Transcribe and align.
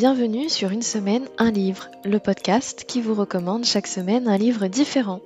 Bienvenue 0.00 0.48
sur 0.48 0.70
Une 0.70 0.80
semaine, 0.80 1.28
un 1.36 1.50
livre, 1.50 1.90
le 2.06 2.18
podcast 2.18 2.86
qui 2.88 3.02
vous 3.02 3.12
recommande 3.12 3.66
chaque 3.66 3.86
semaine 3.86 4.28
un 4.28 4.38
livre 4.38 4.66
différent. 4.66 5.20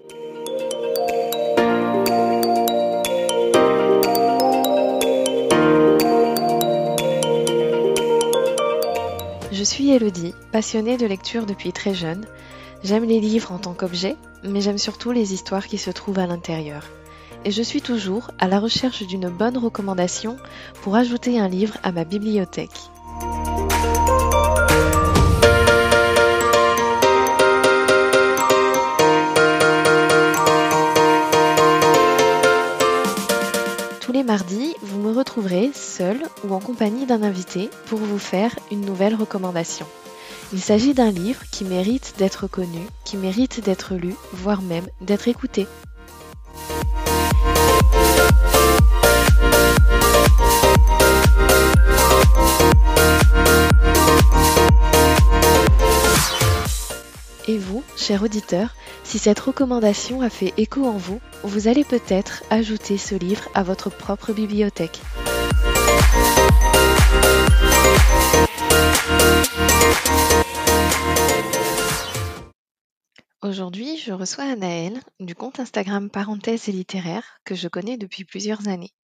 Je 9.52 9.63
suis 9.63 9.90
Elodie, 9.93 10.35
passionnée 10.50 10.96
de 10.96 11.07
lecture 11.07 11.46
depuis 11.46 11.72
très 11.72 11.94
jeune. 11.94 12.27
J'aime 12.82 13.04
les 13.04 13.21
livres 13.21 13.52
en 13.52 13.58
tant 13.58 13.75
qu'objet, 13.75 14.16
mais 14.43 14.61
j'aime 14.61 14.79
surtout 14.79 15.13
les 15.13 15.32
histoires 15.32 15.68
qui 15.68 15.79
se 15.79 15.93
trouvent 15.93 16.18
à 16.18 16.27
l'intérieur. 16.27 16.82
Et 17.44 17.52
je 17.52 17.63
suis 17.63 17.80
toujours 17.80 18.32
à 18.41 18.49
la 18.49 18.58
recherche 18.58 19.07
d'une 19.07 19.29
bonne 19.29 19.57
recommandation 19.57 20.36
pour 20.82 20.96
ajouter 20.96 21.38
un 21.38 21.46
livre 21.46 21.77
à 21.85 21.93
ma 21.93 22.02
bibliothèque. 22.02 22.91
Les 34.14 34.23
mardis, 34.23 34.77
vous 34.81 35.00
me 35.00 35.11
retrouverez 35.11 35.73
seul 35.75 36.22
ou 36.45 36.55
en 36.55 36.61
compagnie 36.61 37.05
d'un 37.05 37.25
invité 37.25 37.69
pour 37.86 37.98
vous 37.98 38.20
faire 38.20 38.55
une 38.70 38.83
nouvelle 38.83 39.17
recommandation. 39.17 39.86
Il 40.53 40.61
s'agit 40.61 40.95
d'un 40.95 41.11
livre 41.11 41.42
qui 41.50 41.64
mérite 41.64 42.14
d'être 42.16 42.47
connu, 42.47 42.78
qui 43.05 43.16
mérite 43.16 43.64
d'être 43.64 43.97
lu, 43.97 44.14
voire 44.33 44.62
même 44.62 44.86
d'être 45.00 45.27
écouté. 45.27 45.66
Et 57.48 57.58
vous, 57.58 57.83
cher 57.97 58.22
auditeur, 58.22 58.77
si 59.14 59.20
cette 59.20 59.38
recommandation 59.38 60.22
a 60.22 60.28
fait 60.28 60.52
écho 60.56 60.84
en 60.84 60.96
vous, 60.96 61.20
vous 61.44 61.68
allez 61.68 61.84
peut-être 61.84 62.42
ajouter 62.50 62.98
ce 62.98 63.14
livre 63.14 63.48
à 63.54 63.62
votre 63.62 63.88
propre 63.88 64.32
bibliothèque. 64.32 65.00
Aujourd'hui, 73.40 73.98
je 73.98 74.10
reçois 74.10 74.50
Anaëlle 74.50 74.98
du 75.20 75.36
compte 75.36 75.60
Instagram 75.60 76.10
Parenthèse 76.10 76.68
et 76.68 76.72
littéraire 76.72 77.38
que 77.44 77.54
je 77.54 77.68
connais 77.68 77.96
depuis 77.96 78.24
plusieurs 78.24 78.66
années. 78.66 78.94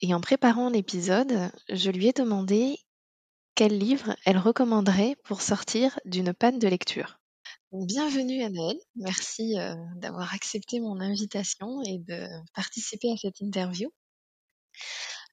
Et 0.00 0.14
en 0.14 0.20
préparant 0.20 0.68
l'épisode, 0.68 1.52
je 1.68 1.92
lui 1.92 2.08
ai 2.08 2.12
demandé 2.12 2.80
quel 3.54 3.78
livre 3.78 4.16
elle 4.24 4.38
recommanderait 4.38 5.14
pour 5.22 5.42
sortir 5.42 5.96
d'une 6.06 6.34
panne 6.34 6.58
de 6.58 6.66
lecture. 6.66 7.20
Bienvenue 7.72 8.44
Anaëlle, 8.44 8.78
merci 8.94 9.58
euh, 9.58 9.74
d'avoir 9.96 10.32
accepté 10.32 10.78
mon 10.78 11.00
invitation 11.00 11.82
et 11.82 11.98
de 11.98 12.28
participer 12.54 13.10
à 13.12 13.16
cette 13.16 13.40
interview. 13.40 13.90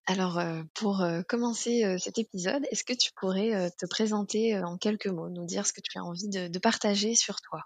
Alors 0.07 0.39
euh, 0.39 0.63
pour 0.73 1.01
euh, 1.01 1.21
commencer 1.27 1.83
cet 1.99 2.17
épisode, 2.17 2.65
est-ce 2.71 2.83
que 2.83 2.93
tu 2.93 3.11
pourrais 3.15 3.69
te 3.77 3.85
présenter 3.85 4.57
en 4.57 4.77
quelques 4.77 5.07
mots, 5.07 5.29
nous 5.29 5.45
dire 5.45 5.67
ce 5.67 5.73
que 5.73 5.81
tu 5.81 5.99
as 5.99 6.03
envie 6.03 6.27
de, 6.27 6.59
partager 6.59 7.13
sur 7.13 7.39
toi? 7.39 7.61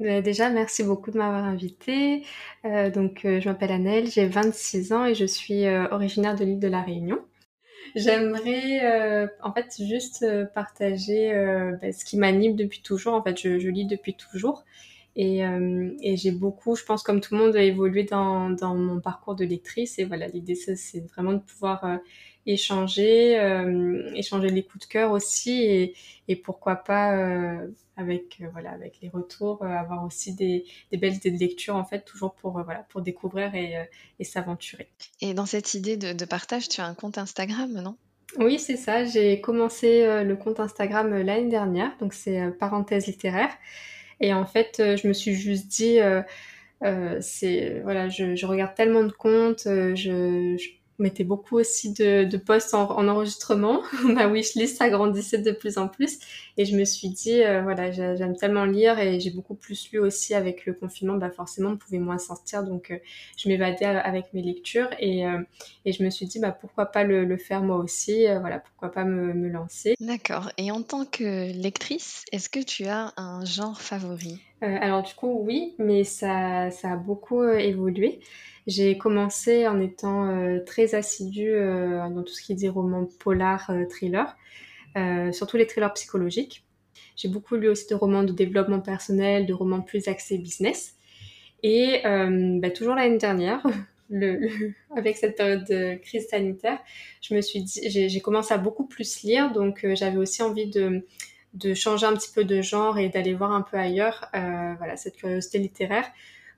Déjà, 0.00 0.48
merci 0.48 0.82
beaucoup 0.82 1.10
de 1.10 1.18
m'avoir 1.18 1.44
invitée. 1.44 2.24
donc, 2.64 3.20
je 3.22 3.48
m'appelle 3.48 3.72
Annelle, 3.72 4.10
j'ai 4.10 4.26
26 4.26 4.92
ans 4.92 5.04
et 5.04 5.14
je 5.14 5.24
suis 5.24 5.66
originaire 5.68 6.36
de 6.36 6.44
l'île 6.44 6.58
de 6.58 6.68
la 6.68 6.82
Réunion. 6.82 7.18
J'aimerais 7.94 8.84
euh, 8.84 9.26
en 9.42 9.52
fait 9.52 9.74
juste 9.80 10.22
euh, 10.22 10.44
partager 10.44 11.32
euh, 11.34 11.72
bah, 11.80 11.92
ce 11.92 12.04
qui 12.04 12.16
m'anime 12.18 12.56
depuis 12.56 12.82
toujours. 12.82 13.14
En 13.14 13.22
fait, 13.22 13.40
je, 13.40 13.58
je 13.58 13.68
lis 13.68 13.86
depuis 13.86 14.14
toujours 14.14 14.64
et, 15.18 15.40
et 16.02 16.16
j'ai 16.18 16.30
beaucoup, 16.30 16.76
je 16.76 16.84
pense 16.84 17.02
comme 17.02 17.22
tout 17.22 17.34
le 17.34 17.40
monde, 17.40 17.56
évolué 17.56 18.04
dans, 18.04 18.50
dans 18.50 18.74
mon 18.74 19.00
parcours 19.00 19.34
de 19.34 19.46
lectrice. 19.46 19.98
Et 19.98 20.04
voilà, 20.04 20.26
l'idée 20.28 20.54
c'est 20.54 21.00
vraiment 21.14 21.32
de 21.32 21.38
pouvoir 21.38 21.86
échanger, 22.46 23.34
échanger 24.14 24.48
les 24.48 24.62
coups 24.62 24.86
de 24.86 24.92
cœur 24.92 25.12
aussi 25.12 25.62
et, 25.62 25.94
et 26.28 26.36
pourquoi 26.36 26.76
pas 26.76 27.16
avec 27.96 28.42
voilà 28.52 28.70
avec 28.70 28.98
les 29.02 29.08
retours 29.08 29.64
avoir 29.64 30.04
aussi 30.04 30.34
des, 30.34 30.64
des, 30.92 30.98
belles 30.98 31.14
idées 31.14 31.30
de 31.30 31.38
lecture 31.38 31.76
en 31.76 31.84
fait 31.84 32.04
toujours 32.04 32.34
pour 32.34 32.52
voilà 32.62 32.86
pour 32.90 33.00
découvrir 33.00 33.54
et, 33.54 33.74
et 34.18 34.24
s'aventurer. 34.24 34.88
Et 35.20 35.34
dans 35.34 35.46
cette 35.46 35.74
idée 35.74 35.96
de, 35.96 36.12
de, 36.12 36.24
partage, 36.24 36.68
tu 36.68 36.80
as 36.80 36.86
un 36.86 36.94
compte 36.94 37.18
Instagram, 37.18 37.72
non? 37.72 37.96
Oui, 38.38 38.58
c'est 38.58 38.76
ça. 38.76 39.04
J'ai 39.04 39.40
commencé 39.40 40.04
le 40.24 40.36
compte 40.36 40.60
Instagram 40.60 41.16
l'année 41.22 41.48
dernière, 41.48 41.96
donc 41.98 42.12
c'est 42.12 42.50
parenthèse 42.58 43.06
littéraire. 43.06 43.50
Et 44.20 44.34
en 44.34 44.46
fait, 44.46 44.76
je 44.78 45.08
me 45.08 45.12
suis 45.12 45.34
juste 45.34 45.68
dit 45.68 46.00
euh, 46.84 47.18
c'est 47.20 47.80
voilà, 47.82 48.08
je, 48.08 48.34
je, 48.34 48.46
regarde 48.46 48.74
tellement 48.74 49.04
de 49.04 49.12
comptes, 49.12 49.62
je, 49.64 50.56
je 50.58 50.68
mettais 50.98 51.24
beaucoup 51.24 51.58
aussi 51.58 51.92
de, 51.92 52.24
de 52.24 52.36
posts 52.36 52.74
en, 52.74 52.90
en, 52.90 53.08
enregistrement. 53.08 53.82
Ma 54.04 54.26
wishlist 54.28 54.78
s'agrandissait 54.78 55.38
de 55.38 55.52
plus 55.52 55.78
en 55.78 55.88
plus. 55.88 56.18
Et 56.56 56.64
je 56.64 56.76
me 56.76 56.84
suis 56.84 57.08
dit, 57.08 57.42
euh, 57.42 57.62
voilà, 57.62 57.90
j'aime 57.90 58.36
tellement 58.36 58.64
lire 58.64 58.98
et 58.98 59.20
j'ai 59.20 59.30
beaucoup 59.30 59.54
plus 59.54 59.90
lu 59.92 59.98
aussi 59.98 60.34
avec 60.34 60.66
le 60.66 60.72
confinement. 60.72 61.16
Bah 61.16 61.30
forcément, 61.30 61.70
on 61.70 61.76
pouvait 61.76 61.98
moins 61.98 62.18
sortir. 62.18 62.64
Donc, 62.64 62.90
euh, 62.90 62.98
je 63.36 63.48
m'évadais 63.48 63.84
avec 63.84 64.32
mes 64.32 64.42
lectures. 64.42 64.90
Et, 64.98 65.26
euh, 65.26 65.42
et 65.84 65.92
je 65.92 66.02
me 66.02 66.10
suis 66.10 66.26
dit, 66.26 66.38
bah, 66.38 66.52
pourquoi 66.52 66.86
pas 66.86 67.04
le, 67.04 67.24
le 67.24 67.36
faire 67.36 67.62
moi 67.62 67.76
aussi? 67.76 68.26
Voilà, 68.40 68.58
pourquoi 68.58 68.90
pas 68.90 69.04
me, 69.04 69.34
me 69.34 69.48
lancer? 69.48 69.94
D'accord. 70.00 70.50
Et 70.56 70.70
en 70.70 70.82
tant 70.82 71.04
que 71.04 71.52
lectrice, 71.52 72.24
est-ce 72.32 72.48
que 72.48 72.62
tu 72.62 72.86
as 72.86 73.12
un 73.16 73.44
genre 73.44 73.80
favori? 73.80 74.40
Alors, 74.62 75.02
du 75.02 75.14
coup, 75.14 75.40
oui, 75.44 75.74
mais 75.78 76.04
ça, 76.04 76.70
ça 76.70 76.92
a 76.92 76.96
beaucoup 76.96 77.42
évolué. 77.44 78.20
J'ai 78.66 78.98
commencé 78.98 79.68
en 79.68 79.80
étant 79.80 80.28
euh, 80.28 80.58
très 80.64 80.96
assidue 80.96 81.52
euh, 81.52 82.08
dans 82.08 82.24
tout 82.24 82.32
ce 82.32 82.42
qui 82.42 82.52
est 82.52 82.56
des 82.56 82.68
romans 82.68 83.08
polar, 83.20 83.70
euh, 83.70 83.84
thriller, 83.84 84.36
surtout 85.32 85.56
les 85.56 85.66
thrillers 85.66 85.92
psychologiques. 85.92 86.64
J'ai 87.16 87.28
beaucoup 87.28 87.56
lu 87.56 87.68
aussi 87.68 87.86
de 87.88 87.94
romans 87.94 88.24
de 88.24 88.32
développement 88.32 88.80
personnel, 88.80 89.46
de 89.46 89.52
romans 89.52 89.82
plus 89.82 90.08
axés 90.08 90.38
business. 90.38 90.96
Et 91.62 92.00
bah, 92.04 92.70
toujours 92.70 92.94
l'année 92.94 93.18
dernière, 93.18 93.62
le, 94.10 94.48
avec 94.96 95.16
cette 95.16 95.36
période 95.36 95.64
de 95.64 95.96
crise 95.96 96.28
sanitaire, 96.28 96.78
dit, 97.30 97.80
j'ai 97.88 98.20
commencé 98.20 98.54
à 98.54 98.58
beaucoup 98.58 98.86
plus 98.86 99.22
lire, 99.22 99.52
donc 99.52 99.86
j'avais 99.94 100.16
aussi 100.16 100.42
envie 100.42 100.70
de, 100.70 101.04
de 101.56 101.74
changer 101.74 102.06
un 102.06 102.14
petit 102.14 102.30
peu 102.32 102.44
de 102.44 102.62
genre 102.62 102.98
et 102.98 103.08
d'aller 103.08 103.34
voir 103.34 103.52
un 103.52 103.62
peu 103.62 103.76
ailleurs. 103.76 104.28
voilà, 104.32 104.96
cette 104.96 105.16
curiosité 105.16 105.58
littéraire 105.58 106.06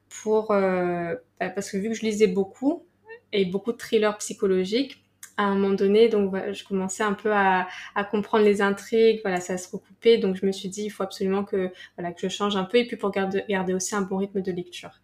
pour 0.09 0.50
euh, 0.50 1.14
bah, 1.41 1.50
parce 1.50 1.70
que 1.70 1.76
vu 1.76 1.88
que 1.88 1.94
je 1.94 2.03
lisais 2.03 2.26
beaucoup 2.26 2.84
et 3.32 3.44
beaucoup 3.44 3.72
de 3.72 3.76
thrillers 3.76 4.16
psychologiques, 4.19 5.03
à 5.37 5.44
un 5.44 5.54
moment 5.54 5.75
donné, 5.75 6.08
donc 6.08 6.34
je 6.53 6.64
commençais 6.64 7.04
un 7.04 7.12
peu 7.12 7.31
à, 7.32 7.69
comprendre 8.10 8.44
les 8.44 8.60
intrigues, 8.60 9.20
voilà, 9.22 9.41
ça 9.41 9.56
se 9.56 9.70
recoupait, 9.70 10.19
donc 10.19 10.34
je 10.37 10.44
me 10.44 10.50
suis 10.50 10.69
dit 10.69 10.84
il 10.84 10.91
faut 10.91 11.04
absolument 11.04 11.44
que 11.44 11.70
voilà 11.97 12.12
que 12.12 12.20
je 12.20 12.28
change 12.28 12.56
un 12.56 12.64
peu 12.64 12.78
et 12.78 12.87
puis 12.87 12.97
pour 12.97 13.12
garder, 13.12 13.44
garder 13.48 13.72
aussi 13.72 13.94
un 13.94 14.00
bon 14.00 14.16
rythme 14.16 14.42
de 14.42 14.50
lecture. 14.50 15.00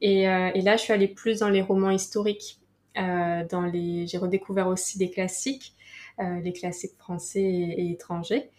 Et, 0.00 0.28
euh, 0.28 0.50
là, 0.54 0.76
je 0.76 0.82
suis 0.82 0.92
allée 0.92 1.08
plus 1.08 1.40
dans 1.40 1.48
les 1.48 1.62
romans 1.62 1.90
historiques, 1.90 2.60
euh, 2.96 3.44
dans 3.50 3.62
les, 3.62 4.06
j'ai 4.06 4.18
redécouvert 4.18 4.68
aussi 4.68 4.98
des 4.98 5.10
classiques, 5.10 5.74
euh, 6.20 6.40
les 6.40 6.52
classiques 6.52 6.96
français 6.98 7.42
et 7.42 7.90
étrangers. 7.90 8.50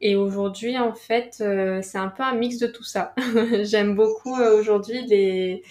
Et 0.00 0.16
aujourd'hui, 0.16 0.78
en 0.78 0.92
fait, 0.92 1.38
euh, 1.40 1.80
c'est 1.82 1.98
un 1.98 2.08
peu 2.08 2.22
un 2.22 2.34
mix 2.34 2.58
de 2.58 2.66
tout 2.66 2.84
ça. 2.84 3.14
J'aime 3.62 3.94
beaucoup 3.94 4.36
euh, 4.36 4.58
aujourd'hui 4.58 5.06
les, 5.06 5.62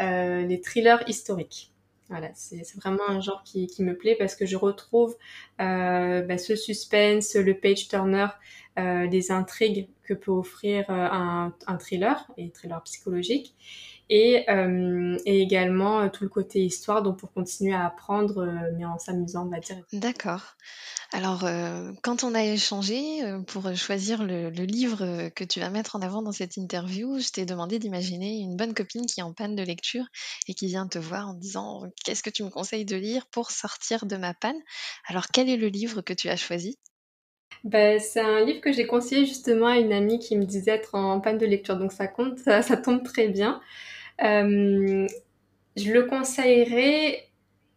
euh, 0.00 0.46
les 0.46 0.60
thrillers 0.60 1.02
historiques. 1.08 1.70
Voilà, 2.08 2.28
c'est 2.34 2.62
vraiment 2.76 3.08
un 3.08 3.20
genre 3.20 3.42
qui, 3.42 3.66
qui, 3.66 3.82
me 3.82 3.96
plaît 3.96 4.16
parce 4.18 4.34
que 4.36 4.44
je 4.44 4.56
retrouve 4.56 5.16
bah, 5.58 6.36
ce 6.36 6.56
suspense, 6.56 7.36
le 7.36 7.54
page 7.54 7.88
turner, 7.88 8.26
les 8.76 9.30
intrigues 9.30 9.88
que 10.02 10.12
peut 10.12 10.30
offrir 10.30 10.90
un, 10.90 11.54
un, 11.66 11.76
thriller 11.78 12.30
et 12.36 12.50
thriller 12.50 12.82
psychologique, 12.82 13.54
et, 14.14 14.44
euh, 14.50 15.16
et 15.24 15.40
également 15.40 16.06
tout 16.10 16.24
le 16.24 16.28
côté 16.28 16.62
histoire, 16.62 17.02
donc 17.02 17.18
pour 17.18 17.32
continuer 17.32 17.72
à 17.72 17.86
apprendre, 17.86 18.46
mais 18.76 18.84
en 18.84 18.98
s'amusant, 18.98 19.46
on 19.46 19.48
va 19.48 19.58
dire. 19.58 19.78
D'accord. 19.94 20.54
Alors, 21.12 21.46
euh, 21.46 21.92
quand 22.02 22.22
on 22.22 22.34
a 22.34 22.44
échangé 22.44 23.24
euh, 23.24 23.40
pour 23.40 23.74
choisir 23.74 24.22
le, 24.22 24.50
le, 24.50 24.64
livre 24.64 25.30
que 25.30 25.44
tu 25.44 25.60
vas 25.60 25.70
mettre 25.70 25.96
en 25.96 26.02
avant 26.02 26.20
dans 26.20 26.32
cette 26.32 26.58
interview, 26.58 27.20
je 27.20 27.30
t'ai 27.30 27.46
demandé 27.46 27.78
d'imaginer 27.78 28.40
une 28.40 28.54
bonne 28.54 28.74
copine 28.74 29.06
qui 29.06 29.20
est 29.20 29.22
en 29.22 29.32
panne 29.32 29.56
de 29.56 29.62
lecture 29.62 30.04
et 30.46 30.52
qui 30.52 30.66
vient 30.66 30.86
te 30.86 30.98
voir 30.98 31.28
en 31.28 31.34
disant 31.34 31.80
Qu'est-ce 32.04 32.22
que 32.22 32.30
tu 32.30 32.44
me 32.44 32.50
conseilles 32.50 32.84
de 32.84 32.96
lire 32.96 33.24
pour 33.32 33.50
sortir 33.50 34.04
de 34.04 34.16
ma 34.16 34.34
panne? 34.34 34.60
Alors, 35.08 35.28
quel 35.32 35.48
est 35.48 35.56
le 35.56 35.68
livre 35.68 36.02
que 36.02 36.12
tu 36.12 36.28
as 36.28 36.36
choisi? 36.36 36.78
Ben, 37.64 38.00
c'est 38.00 38.20
un 38.20 38.44
livre 38.44 38.60
que 38.60 38.72
j'ai 38.72 38.86
conseillé 38.86 39.24
justement 39.24 39.68
à 39.68 39.78
une 39.78 39.92
amie 39.92 40.18
qui 40.18 40.36
me 40.36 40.44
disait 40.44 40.72
être 40.72 40.96
en 40.96 41.20
panne 41.20 41.38
de 41.38 41.46
lecture, 41.46 41.76
donc 41.76 41.92
ça 41.92 42.08
compte, 42.08 42.38
ça, 42.38 42.60
ça 42.60 42.76
tombe 42.76 43.02
très 43.04 43.28
bien. 43.28 43.60
Euh, 44.22 45.06
je 45.76 45.92
le 45.92 46.02
conseillerais 46.04 47.28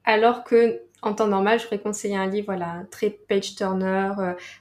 alors 0.04 0.44
que 0.44 0.82
en 1.02 1.14
temps 1.14 1.28
normal, 1.28 1.60
je 1.60 1.66
pourrais 1.66 1.80
conseiller 1.80 2.16
un 2.16 2.26
livre, 2.26 2.48
voilà, 2.48 2.84
très 2.90 3.12
page 3.12 3.56
turner, 3.56 4.12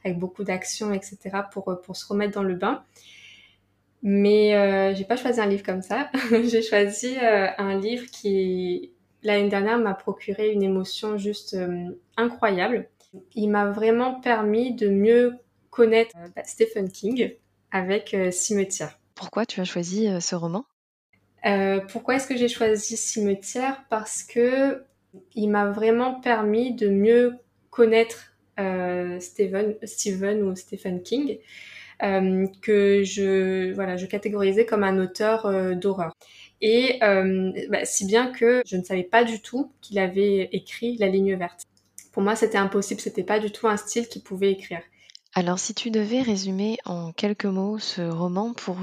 avec 0.04 0.18
beaucoup 0.18 0.44
d'action, 0.44 0.92
etc., 0.92 1.18
pour, 1.50 1.80
pour 1.82 1.96
se 1.96 2.06
remettre 2.06 2.34
dans 2.34 2.42
le 2.42 2.54
bain. 2.54 2.84
Mais 4.02 4.54
euh, 4.54 4.94
j'ai 4.94 5.04
pas 5.04 5.16
choisi 5.16 5.40
un 5.40 5.46
livre 5.46 5.62
comme 5.62 5.80
ça. 5.80 6.10
j'ai 6.44 6.60
choisi 6.60 7.16
un 7.18 7.78
livre 7.78 8.04
qui, 8.12 8.92
l'année 9.22 9.48
dernière, 9.48 9.78
m'a 9.78 9.94
procuré 9.94 10.52
une 10.52 10.62
émotion 10.62 11.16
juste 11.16 11.56
incroyable. 12.18 12.90
Il 13.34 13.48
m'a 13.48 13.70
vraiment 13.70 14.20
permis 14.20 14.74
de 14.74 14.90
mieux 14.90 15.38
connaître 15.70 16.14
bah, 16.36 16.42
Stephen 16.44 16.90
King 16.90 17.32
avec 17.70 18.14
Cimetière. 18.32 18.98
Pourquoi 19.14 19.46
tu 19.46 19.62
as 19.62 19.64
choisi 19.64 20.10
ce 20.20 20.34
roman? 20.34 20.66
Euh, 21.46 21.80
pourquoi 21.80 22.16
est-ce 22.16 22.26
que 22.26 22.36
j'ai 22.36 22.48
choisi 22.48 22.96
Cimetière? 22.96 23.84
Parce 23.90 24.22
que 24.22 24.84
il 25.34 25.48
m'a 25.48 25.70
vraiment 25.70 26.20
permis 26.20 26.74
de 26.74 26.88
mieux 26.88 27.34
connaître 27.70 28.34
euh, 28.58 29.20
Stephen, 29.20 29.76
Stephen 29.82 30.42
ou 30.42 30.56
Stephen 30.56 31.02
King, 31.02 31.38
euh, 32.02 32.46
que 32.62 33.02
je 33.04 33.72
voilà 33.74 33.96
je 33.96 34.06
catégorisais 34.06 34.64
comme 34.64 34.84
un 34.84 34.98
auteur 34.98 35.76
d'horreur. 35.76 36.12
Et 36.60 36.98
bah, 37.00 37.84
si 37.84 38.06
bien 38.06 38.32
que 38.32 38.62
je 38.66 38.76
ne 38.76 38.82
savais 38.82 39.02
pas 39.02 39.24
du 39.24 39.40
tout 39.40 39.72
qu'il 39.82 39.98
avait 39.98 40.48
écrit 40.52 40.96
La 40.96 41.08
Ligne 41.08 41.36
verte. 41.36 41.64
Pour 42.12 42.22
moi, 42.22 42.36
c'était 42.36 42.58
impossible, 42.58 43.00
c'était 43.00 43.24
pas 43.24 43.40
du 43.40 43.50
tout 43.50 43.66
un 43.66 43.76
style 43.76 44.06
qu'il 44.08 44.22
pouvait 44.22 44.52
écrire. 44.52 44.80
Alors, 45.34 45.58
si 45.58 45.74
tu 45.74 45.90
devais 45.90 46.22
résumer 46.22 46.78
en 46.84 47.12
quelques 47.12 47.44
mots 47.44 47.78
ce 47.78 48.02
roman 48.02 48.54
pour 48.54 48.76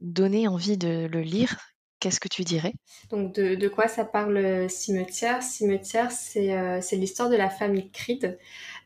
donner 0.00 0.48
envie 0.48 0.76
de 0.76 1.06
le 1.06 1.20
lire, 1.20 1.71
Qu'est-ce 2.02 2.18
que 2.18 2.26
tu 2.26 2.42
dirais? 2.42 2.74
Donc 3.10 3.32
de, 3.32 3.54
de, 3.54 3.68
quoi 3.68 3.86
ça 3.86 4.04
parle 4.04 4.36
euh, 4.36 4.68
Cimetière? 4.68 5.40
Cimetière, 5.40 6.10
c'est 6.10 6.52
euh, 6.52 6.80
l'histoire 6.90 7.30
de 7.30 7.36
la 7.36 7.48
famille 7.48 7.92
Creed 7.92 8.40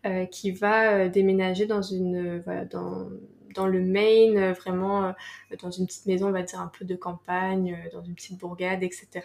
euh, 0.05 0.27
qui 0.27 0.51
va 0.51 0.91
euh, 0.91 1.09
déménager 1.09 1.65
dans 1.65 1.81
une 1.81 2.45
dans, 2.71 3.09
dans 3.55 3.67
le 3.69 3.81
Maine, 3.81 4.53
vraiment 4.53 5.15
dans 5.63 5.71
une 5.71 5.87
petite 5.87 6.05
maison, 6.05 6.29
on 6.29 6.33
va 6.33 6.43
dire 6.43 6.61
un 6.61 6.71
peu 6.79 6.85
de 6.85 6.95
campagne, 6.95 7.89
dans 7.95 8.03
une 8.03 8.15
petite 8.15 8.39
bourgade, 8.39 8.83
etc. 8.83 9.23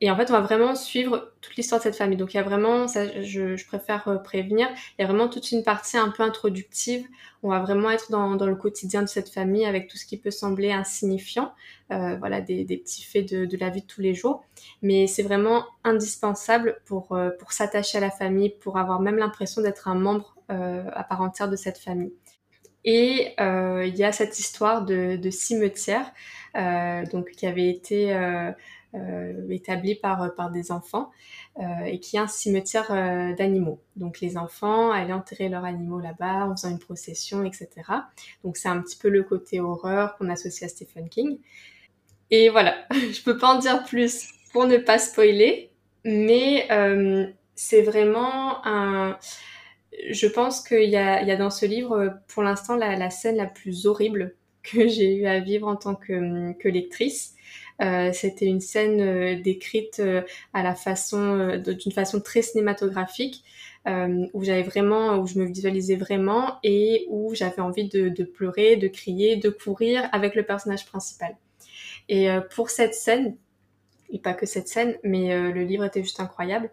Et 0.00 0.10
en 0.10 0.16
fait, 0.16 0.30
on 0.30 0.34
va 0.34 0.40
vraiment 0.40 0.76
suivre 0.76 1.32
toute 1.40 1.56
l'histoire 1.56 1.80
de 1.80 1.82
cette 1.82 1.96
famille. 1.96 2.16
Donc, 2.16 2.32
il 2.32 2.36
y 2.36 2.40
a 2.40 2.44
vraiment, 2.44 2.86
ça, 2.86 3.20
je, 3.20 3.56
je, 3.56 3.66
préfère 3.66 4.06
euh, 4.06 4.16
prévenir, 4.16 4.68
il 4.96 5.02
y 5.02 5.04
a 5.04 5.08
vraiment 5.08 5.28
toute 5.28 5.50
une 5.50 5.64
partie 5.64 5.96
un 5.96 6.10
peu 6.10 6.22
introductive. 6.22 7.04
On 7.42 7.48
va 7.50 7.58
vraiment 7.58 7.90
être 7.90 8.10
dans, 8.12 8.36
dans 8.36 8.46
le 8.46 8.54
quotidien 8.54 9.02
de 9.02 9.08
cette 9.08 9.28
famille 9.28 9.64
avec 9.64 9.88
tout 9.88 9.96
ce 9.96 10.06
qui 10.06 10.16
peut 10.16 10.30
sembler 10.30 10.70
insignifiant, 10.70 11.52
euh, 11.90 12.16
voilà, 12.16 12.40
des, 12.40 12.64
des, 12.64 12.76
petits 12.76 13.02
faits 13.02 13.28
de, 13.28 13.44
de, 13.44 13.56
la 13.56 13.70
vie 13.70 13.82
de 13.82 13.86
tous 13.86 14.00
les 14.00 14.14
jours. 14.14 14.44
Mais 14.82 15.08
c'est 15.08 15.24
vraiment 15.24 15.64
indispensable 15.82 16.80
pour, 16.84 17.12
euh, 17.12 17.30
pour 17.30 17.52
s'attacher 17.52 17.98
à 17.98 18.00
la 18.00 18.10
famille, 18.10 18.50
pour 18.50 18.78
avoir 18.78 19.00
même 19.00 19.16
l'impression 19.16 19.62
d'être 19.62 19.88
un 19.88 19.96
membre 19.96 20.36
euh, 20.50 20.84
à 20.92 21.02
part 21.02 21.22
entière 21.22 21.48
de 21.48 21.56
cette 21.56 21.78
famille. 21.78 22.12
Et 22.84 23.34
euh, 23.40 23.84
il 23.84 23.96
y 23.96 24.04
a 24.04 24.12
cette 24.12 24.38
histoire 24.38 24.84
de, 24.84 25.16
de 25.16 25.30
cimetière, 25.30 26.12
donc 27.12 27.30
qui 27.32 27.46
avait 27.46 27.68
été 27.68 28.12
euh, 28.94 29.48
établi 29.50 29.94
par, 29.94 30.34
par 30.34 30.50
des 30.50 30.72
enfants 30.72 31.10
euh, 31.58 31.84
et 31.84 32.00
qui 32.00 32.16
est 32.16 32.20
un 32.20 32.26
cimetière 32.26 32.90
euh, 32.90 33.34
d'animaux. 33.34 33.80
Donc 33.96 34.20
les 34.20 34.36
enfants 34.36 34.90
allaient 34.90 35.12
enterrer 35.12 35.48
leurs 35.48 35.64
animaux 35.64 36.00
là-bas 36.00 36.46
en 36.46 36.56
faisant 36.56 36.70
une 36.70 36.78
procession, 36.78 37.44
etc. 37.44 37.68
Donc 38.44 38.56
c'est 38.56 38.68
un 38.68 38.80
petit 38.80 38.96
peu 38.96 39.08
le 39.08 39.22
côté 39.22 39.60
horreur 39.60 40.16
qu'on 40.16 40.30
associe 40.30 40.70
à 40.70 40.74
Stephen 40.74 41.08
King. 41.08 41.38
Et 42.30 42.48
voilà, 42.48 42.76
je 42.90 43.22
peux 43.22 43.36
pas 43.36 43.54
en 43.54 43.58
dire 43.58 43.84
plus 43.84 44.28
pour 44.52 44.66
ne 44.66 44.78
pas 44.78 44.98
spoiler, 44.98 45.70
mais 46.04 46.66
euh, 46.70 47.26
c'est 47.54 47.82
vraiment 47.82 48.66
un. 48.66 49.18
Je 50.10 50.26
pense 50.26 50.62
qu'il 50.62 50.88
y 50.88 50.96
a, 50.96 51.22
y 51.22 51.30
a 51.30 51.36
dans 51.36 51.50
ce 51.50 51.66
livre, 51.66 52.14
pour 52.28 52.42
l'instant, 52.42 52.76
la, 52.76 52.96
la 52.96 53.10
scène 53.10 53.36
la 53.36 53.46
plus 53.46 53.86
horrible 53.86 54.34
que 54.62 54.86
j'ai 54.86 55.14
eu 55.16 55.26
à 55.26 55.40
vivre 55.40 55.66
en 55.66 55.76
tant 55.76 55.94
que, 55.94 56.52
que 56.54 56.68
lectrice. 56.68 57.34
Euh, 57.80 58.12
c'était 58.12 58.46
une 58.46 58.60
scène 58.60 59.00
euh, 59.00 59.40
décrite 59.40 60.00
euh, 60.00 60.22
à 60.52 60.62
la 60.62 60.74
façon, 60.74 61.56
d'une 61.58 61.92
façon 61.92 62.20
très 62.20 62.42
cinématographique, 62.42 63.44
où 64.34 64.44
j'avais 64.44 64.64
vraiment, 64.64 65.16
où 65.16 65.26
je 65.26 65.38
me 65.38 65.46
visualisais 65.46 65.96
vraiment 65.96 66.58
et 66.62 67.06
où 67.08 67.34
j'avais 67.34 67.62
envie 67.62 67.88
de, 67.88 68.10
de, 68.10 68.22
pleurer, 68.22 68.76
de 68.76 68.86
crier, 68.86 69.36
de 69.36 69.48
courir 69.48 70.10
avec 70.12 70.34
le 70.34 70.42
personnage 70.42 70.84
principal. 70.84 71.38
Et 72.10 72.28
pour 72.54 72.68
cette 72.68 72.92
scène, 72.92 73.34
et 74.10 74.18
pas 74.18 74.34
que 74.34 74.44
cette 74.44 74.68
scène, 74.68 74.98
mais 75.04 75.50
le 75.50 75.62
livre 75.62 75.86
était 75.86 76.02
juste 76.02 76.20
incroyable. 76.20 76.70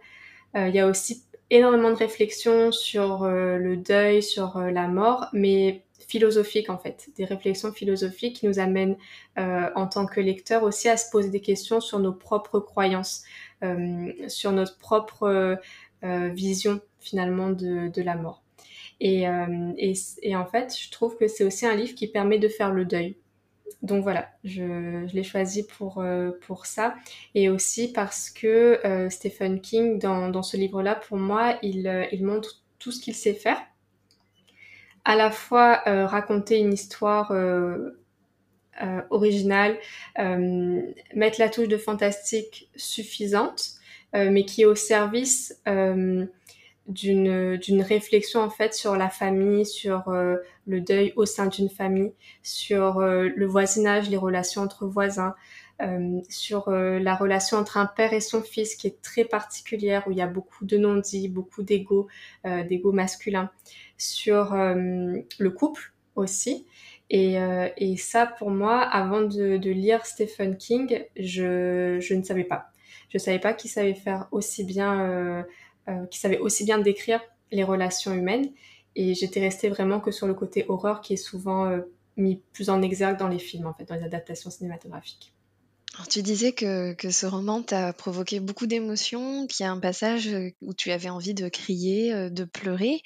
Il 0.56 0.76
y 0.76 0.80
a 0.80 0.88
aussi 0.88 1.24
énormément 1.50 1.92
de 1.92 1.96
réflexions 1.96 2.72
sur 2.72 3.26
le 3.26 3.78
deuil, 3.78 4.24
sur 4.24 4.58
la 4.60 4.88
mort, 4.88 5.28
mais 5.32 5.86
philosophiques 6.08 6.70
en 6.70 6.78
fait, 6.78 7.10
des 7.18 7.26
réflexions 7.26 7.72
philosophiques 7.72 8.38
qui 8.38 8.48
nous 8.48 8.60
amènent 8.60 8.98
euh, 9.38 9.70
en 9.76 9.88
tant 9.88 10.06
que 10.06 10.22
lecteur 10.22 10.64
aussi 10.64 10.88
à 10.88 10.98
se 10.98 11.10
poser 11.12 11.30
des 11.30 11.42
questions 11.42 11.82
sur 11.82 12.00
nos 12.00 12.14
propres 12.14 12.60
croyances, 12.60 13.24
euh, 13.64 14.12
sur 14.28 14.52
notre 14.52 14.78
propre 14.78 15.24
euh, 15.24 15.56
euh 16.04 16.30
vision 16.30 16.82
finalement 17.00 17.50
de, 17.50 17.90
de, 17.90 18.02
la 18.02 18.16
mort. 18.16 18.44
Et, 19.00 19.28
euh, 19.28 19.74
et, 19.78 19.94
et, 20.22 20.36
en 20.36 20.46
fait, 20.46 20.76
je 20.78 20.90
trouve 20.90 21.18
que 21.18 21.28
c'est 21.28 21.44
aussi 21.44 21.66
un 21.66 21.76
livre 21.76 21.96
qui 21.96 22.08
permet 22.08 22.40
de 22.40 22.48
faire 22.48 22.72
le 22.72 22.86
deuil. 22.86 23.18
Donc 23.82 24.04
voilà, 24.04 24.30
je, 24.44 25.06
l'ai 25.14 25.24
choisi 25.24 25.66
pour, 25.66 26.00
euh, 26.00 26.32
pour 26.48 26.66
ça. 26.66 26.96
Et 27.34 27.50
aussi 27.50 27.92
parce 27.92 28.30
que 28.30 28.80
Stephen 29.10 29.62
King, 29.62 30.00
dans, 30.00 30.30
dans 30.30 30.44
ce 30.44 30.58
livre-là, 30.58 30.96
pour 30.96 31.18
moi, 31.18 31.58
il, 31.62 32.08
il 32.12 32.26
montre 32.26 32.64
tout 32.80 32.92
ce 32.92 33.02
qu'il 33.02 33.16
sait 33.16 33.34
faire 33.34 33.62
à 35.06 35.16
la 35.16 35.32
fois 35.32 35.84
euh, 35.88 36.06
raconter 36.06 36.58
une 36.58 36.74
histoire 36.74 37.32
euh, 37.32 37.92
euh, 38.82 39.02
originale, 39.12 39.78
euh, 40.20 40.82
mettre 41.14 41.40
la 41.40 41.48
touche 41.48 41.68
de 41.68 41.78
fantastique 41.78 42.70
suffisante, 42.76 43.76
euh, 44.16 44.30
mais 44.32 44.44
qui 44.44 44.64
est 44.64 44.66
au 44.66 44.76
service 44.76 45.62
euh, 45.68 46.26
d'une 46.88 47.58
d'une 47.58 47.82
réflexion 47.82 48.42
en 48.42 48.50
fait 48.50 48.74
sur 48.74 48.96
la 48.96 49.10
famille, 49.10 49.66
sur 49.66 50.04
le 50.68 50.82
deuil 50.82 51.14
au 51.16 51.26
sein 51.26 51.48
d'une 51.48 51.70
famille, 51.70 52.12
sur 52.44 53.00
le 53.00 53.46
voisinage, 53.46 54.10
les 54.10 54.18
relations 54.18 54.62
entre 54.62 54.86
voisins, 54.86 55.34
euh, 55.82 56.22
sur 56.30 56.70
euh, 56.70 57.00
la 57.00 57.16
relation 57.16 57.58
entre 57.58 57.76
un 57.76 57.86
père 57.86 58.14
et 58.14 58.22
son 58.22 58.42
fils 58.42 58.76
qui 58.76 58.88
est 58.88 59.02
très 59.02 59.26
particulière, 59.26 60.08
où 60.08 60.12
il 60.12 60.18
y 60.18 60.22
a 60.22 60.28
beaucoup 60.28 60.64
de 60.64 60.78
non-dits, 60.78 61.28
beaucoup 61.28 61.64
d'ego, 61.64 62.08
euh, 62.46 62.64
d'ego 62.64 62.94
masculin, 62.94 63.50
sur 63.98 64.54
le 64.56 65.50
couple 65.50 65.92
aussi. 66.16 66.66
Et, 67.10 67.36
et, 67.78 67.98
ça, 67.98 68.26
pour 68.26 68.50
moi, 68.50 68.82
avant 68.82 69.22
de, 69.22 69.58
de 69.58 69.70
lire 69.70 70.06
Stephen 70.06 70.58
King, 70.58 71.04
je, 71.18 71.98
je, 72.00 72.14
ne 72.14 72.24
savais 72.24 72.44
pas. 72.44 72.72
Je 73.10 73.18
savais 73.18 73.40
pas 73.40 73.54
qu'il 73.54 73.70
savait 73.70 73.94
faire 73.94 74.28
aussi 74.32 74.64
bien, 74.64 75.46
qu'il 75.86 76.20
savait 76.20 76.40
aussi 76.40 76.64
bien 76.64 76.80
décrire 76.80 77.22
les 77.52 77.64
relations 77.64 78.14
humaines. 78.14 78.50
Et 78.96 79.14
j'étais 79.14 79.42
restée 79.42 79.70
vraiment 79.70 80.00
que 80.00 80.12
sur 80.12 80.26
le 80.28 80.34
côté 80.34 80.66
horreur 80.68 81.02
qui 81.02 81.14
est 81.14 81.18
souvent 81.18 81.80
mis 82.18 82.42
plus 82.54 82.70
en 82.70 82.82
exergue 82.82 83.18
dans 83.18 83.28
les 83.28 83.40
films, 83.40 83.68
en 83.68 83.74
fait, 83.74 83.86
dans 83.86 83.96
les 83.96 84.04
adaptations 84.04 84.50
cinématographiques. 84.50 85.36
Tu 86.10 86.22
disais 86.22 86.52
que, 86.52 86.94
que 86.94 87.10
ce 87.10 87.26
roman 87.26 87.62
t'a 87.62 87.94
provoqué 87.94 88.42
beaucoup 88.42 88.68
d'émotions, 88.68 89.48
qu'il 89.48 89.64
y 89.64 89.68
a 89.68 89.72
un 89.72 89.80
passage 89.80 90.28
euh, 90.28 90.50
où 90.62 90.74
tu 90.74 90.92
avais 90.92 91.10
envie 91.10 91.34
de 91.34 91.48
crier, 91.48 92.14
euh, 92.14 92.30
de 92.30 92.44
pleurer. 92.44 93.02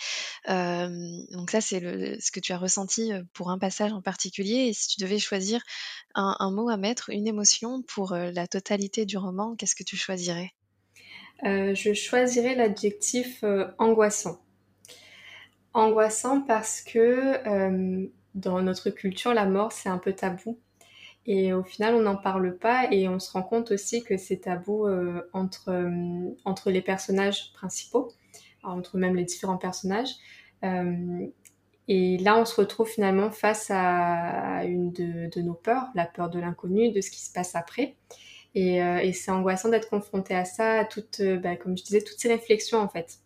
Euh, 0.49 0.89
donc 1.31 1.51
ça, 1.51 1.61
c'est 1.61 1.79
ce 2.19 2.31
que 2.31 2.39
tu 2.39 2.51
as 2.51 2.57
ressenti 2.57 3.13
euh, 3.13 3.21
pour 3.33 3.51
un 3.51 3.59
passage 3.59 3.93
en 3.93 4.01
particulier. 4.01 4.67
Et 4.69 4.73
si 4.73 4.87
tu 4.87 5.01
devais 5.01 5.19
choisir 5.19 5.61
un 6.15 6.51
mot 6.51 6.69
à 6.69 6.77
mettre, 6.77 7.11
une 7.11 7.27
émotion 7.27 7.83
pour 7.83 8.13
la 8.13 8.47
totalité 8.47 9.05
du 9.05 9.17
roman, 9.17 9.55
qu'est-ce 9.55 9.75
que 9.75 9.83
tu 9.83 9.95
choisirais? 9.95 10.51
Euh, 11.45 11.73
Je 11.75 11.93
choisirais 11.93 12.55
l'adjectif 12.55 13.43
angoissant. 13.77 14.39
Angoissant 15.73 16.41
parce 16.41 16.81
que 16.81 18.09
dans 18.35 18.61
notre 18.61 18.89
culture, 18.89 19.33
la 19.33 19.45
mort, 19.45 19.71
c'est 19.71 19.89
un 19.89 19.97
peu 19.97 20.13
tabou. 20.13 20.57
Et 21.25 21.53
au 21.53 21.63
final, 21.63 21.95
on 21.95 22.01
n'en 22.01 22.15
parle 22.15 22.57
pas 22.57 22.87
et 22.91 23.07
on 23.07 23.19
se 23.19 23.31
rend 23.31 23.43
compte 23.43 23.71
aussi 23.71 24.03
que 24.03 24.17
c'est 24.17 24.37
tabou 24.37 24.87
euh, 24.87 25.29
entre, 25.33 25.69
euh, 25.69 26.35
entre 26.45 26.71
les 26.71 26.81
personnages 26.81 27.53
principaux, 27.53 28.11
entre 28.63 28.97
même 28.97 29.15
les 29.15 29.25
différents 29.25 29.57
personnages. 29.57 30.15
Euh, 30.63 31.27
et 31.87 32.17
là, 32.17 32.37
on 32.37 32.45
se 32.45 32.55
retrouve 32.55 32.87
finalement 32.87 33.31
face 33.31 33.67
à 33.69 34.63
une 34.65 34.91
de 34.91 35.41
nos 35.41 35.53
peurs, 35.53 35.87
la 35.95 36.05
peur 36.05 36.29
de 36.29 36.39
l'inconnu, 36.39 36.91
de 36.91 37.01
ce 37.01 37.09
qui 37.09 37.21
se 37.21 37.31
passe 37.31 37.55
après. 37.55 37.95
Et, 38.55 38.81
euh, 38.81 38.97
et 38.97 39.13
c'est 39.13 39.31
angoissant 39.31 39.69
d'être 39.69 39.89
confronté 39.89 40.35
à 40.35 40.45
ça, 40.45 40.79
à 40.79 40.85
toutes, 40.85 41.21
bah, 41.21 41.55
comme 41.55 41.77
je 41.77 41.83
disais, 41.83 42.01
toutes 42.01 42.19
ces 42.19 42.29
réflexions 42.29 42.79
en 42.79 42.89
fait 42.89 43.19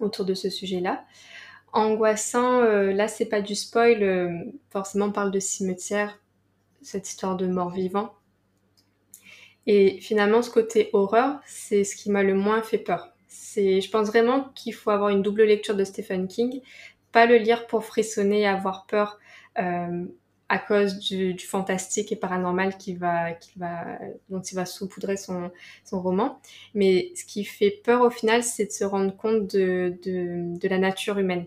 autour 0.00 0.24
de 0.24 0.34
ce 0.34 0.48
sujet-là. 0.48 1.04
Angoissant, 1.72 2.62
euh, 2.62 2.92
là, 2.92 3.08
c'est 3.08 3.26
pas 3.26 3.42
du 3.42 3.54
spoil. 3.54 4.52
forcément, 4.70 5.06
on 5.06 5.12
parle 5.12 5.30
de 5.30 5.40
cimetière 5.40 6.18
cette 6.82 7.08
histoire 7.08 7.36
de 7.36 7.46
mort-vivant. 7.46 8.14
Et 9.66 10.00
finalement, 10.00 10.40
ce 10.40 10.50
côté 10.50 10.88
horreur, 10.94 11.40
c'est 11.46 11.84
ce 11.84 11.94
qui 11.94 12.10
m'a 12.10 12.22
le 12.22 12.34
moins 12.34 12.62
fait 12.62 12.78
peur. 12.78 13.12
C'est, 13.28 13.82
je 13.82 13.90
pense 13.90 14.08
vraiment 14.08 14.50
qu'il 14.54 14.72
faut 14.72 14.90
avoir 14.90 15.10
une 15.10 15.20
double 15.20 15.44
lecture 15.44 15.76
de 15.76 15.84
Stephen 15.84 16.26
King, 16.26 16.62
pas 17.12 17.26
le 17.26 17.36
lire 17.36 17.66
pour 17.66 17.84
frissonner 17.84 18.40
et 18.40 18.46
avoir 18.46 18.86
peur 18.86 19.18
euh, 19.58 20.06
à 20.48 20.58
cause 20.58 20.98
du, 20.98 21.38
fantastique 21.38 22.10
et 22.10 22.16
paranormal 22.16 22.74
va, 22.96 23.32
va, 23.56 23.98
dont 24.30 24.40
il 24.40 24.54
va 24.54 24.64
saupoudrer 24.64 25.16
son, 25.16 25.50
roman. 25.92 26.40
Mais 26.74 27.12
ce 27.14 27.24
qui 27.24 27.44
fait 27.44 27.70
peur 27.70 28.02
au 28.02 28.10
final, 28.10 28.42
c'est 28.42 28.66
de 28.66 28.72
se 28.72 28.84
rendre 28.84 29.14
compte 29.16 29.46
de, 29.46 30.68
la 30.68 30.78
nature 30.78 31.18
humaine, 31.18 31.46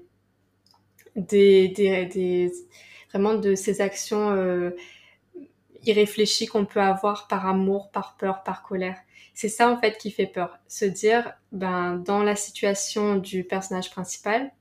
des, 1.15 1.69
des, 1.69 2.51
vraiment 3.09 3.33
de 3.33 3.55
ces 3.55 3.81
actions 3.81 4.31
euh, 4.31 4.71
irréfléchi 5.83 6.45
qu'on 6.45 6.65
peut 6.65 6.81
avoir 6.81 7.27
par 7.27 7.47
amour, 7.47 7.89
par 7.91 8.15
peur, 8.17 8.43
par 8.43 8.61
colère. 8.61 8.97
C'est 9.33 9.49
ça 9.49 9.69
en 9.71 9.79
fait 9.79 9.97
qui 9.97 10.11
fait 10.11 10.27
peur. 10.27 10.59
Se 10.67 10.85
dire, 10.85 11.33
ben 11.51 11.95
dans 11.95 12.21
la 12.21 12.35
situation 12.35 13.15
du 13.15 13.43
personnage 13.43 13.89
principal, 13.89 14.51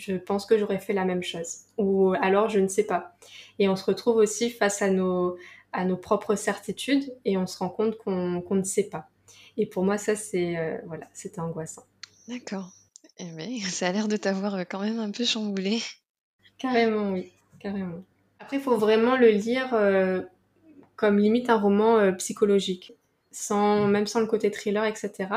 je 0.00 0.14
pense 0.16 0.46
que 0.46 0.58
j'aurais 0.58 0.78
fait 0.78 0.92
la 0.92 1.04
même 1.04 1.22
chose. 1.22 1.58
Ou 1.78 2.14
alors 2.20 2.48
je 2.48 2.58
ne 2.58 2.68
sais 2.68 2.84
pas. 2.84 3.16
Et 3.58 3.68
on 3.68 3.76
se 3.76 3.84
retrouve 3.84 4.16
aussi 4.16 4.50
face 4.50 4.82
à 4.82 4.90
nos, 4.90 5.36
à 5.72 5.84
nos 5.84 5.96
propres 5.96 6.34
certitudes 6.34 7.14
et 7.24 7.36
on 7.36 7.46
se 7.46 7.58
rend 7.58 7.68
compte 7.68 7.98
qu'on 7.98 8.42
ne 8.50 8.62
sait 8.62 8.88
pas. 8.88 9.08
Et 9.56 9.66
pour 9.66 9.84
moi, 9.84 9.98
ça, 9.98 10.16
c'est 10.16 10.56
euh, 10.56 10.78
voilà, 10.86 11.06
c'était 11.12 11.40
angoissant. 11.40 11.84
D'accord. 12.28 12.70
Eh 13.18 13.24
bien, 13.24 13.60
ça 13.68 13.88
a 13.88 13.92
l'air 13.92 14.08
de 14.08 14.16
t'avoir 14.16 14.54
euh, 14.54 14.64
quand 14.68 14.80
même 14.80 14.98
un 14.98 15.10
peu 15.10 15.24
chamboulé. 15.24 15.80
Carrément, 16.58 17.10
oui. 17.10 17.32
Carrément. 17.58 18.02
Après, 18.38 18.56
il 18.56 18.62
faut 18.62 18.78
vraiment 18.78 19.16
le 19.16 19.28
lire 19.28 19.74
euh, 19.74 20.22
comme 20.96 21.18
limite 21.18 21.50
un 21.50 21.58
roman 21.58 21.98
euh, 21.98 22.12
psychologique, 22.12 22.94
sans, 23.30 23.86
même 23.86 24.06
sans 24.06 24.20
le 24.20 24.26
côté 24.26 24.50
thriller, 24.50 24.84
etc. 24.84 25.28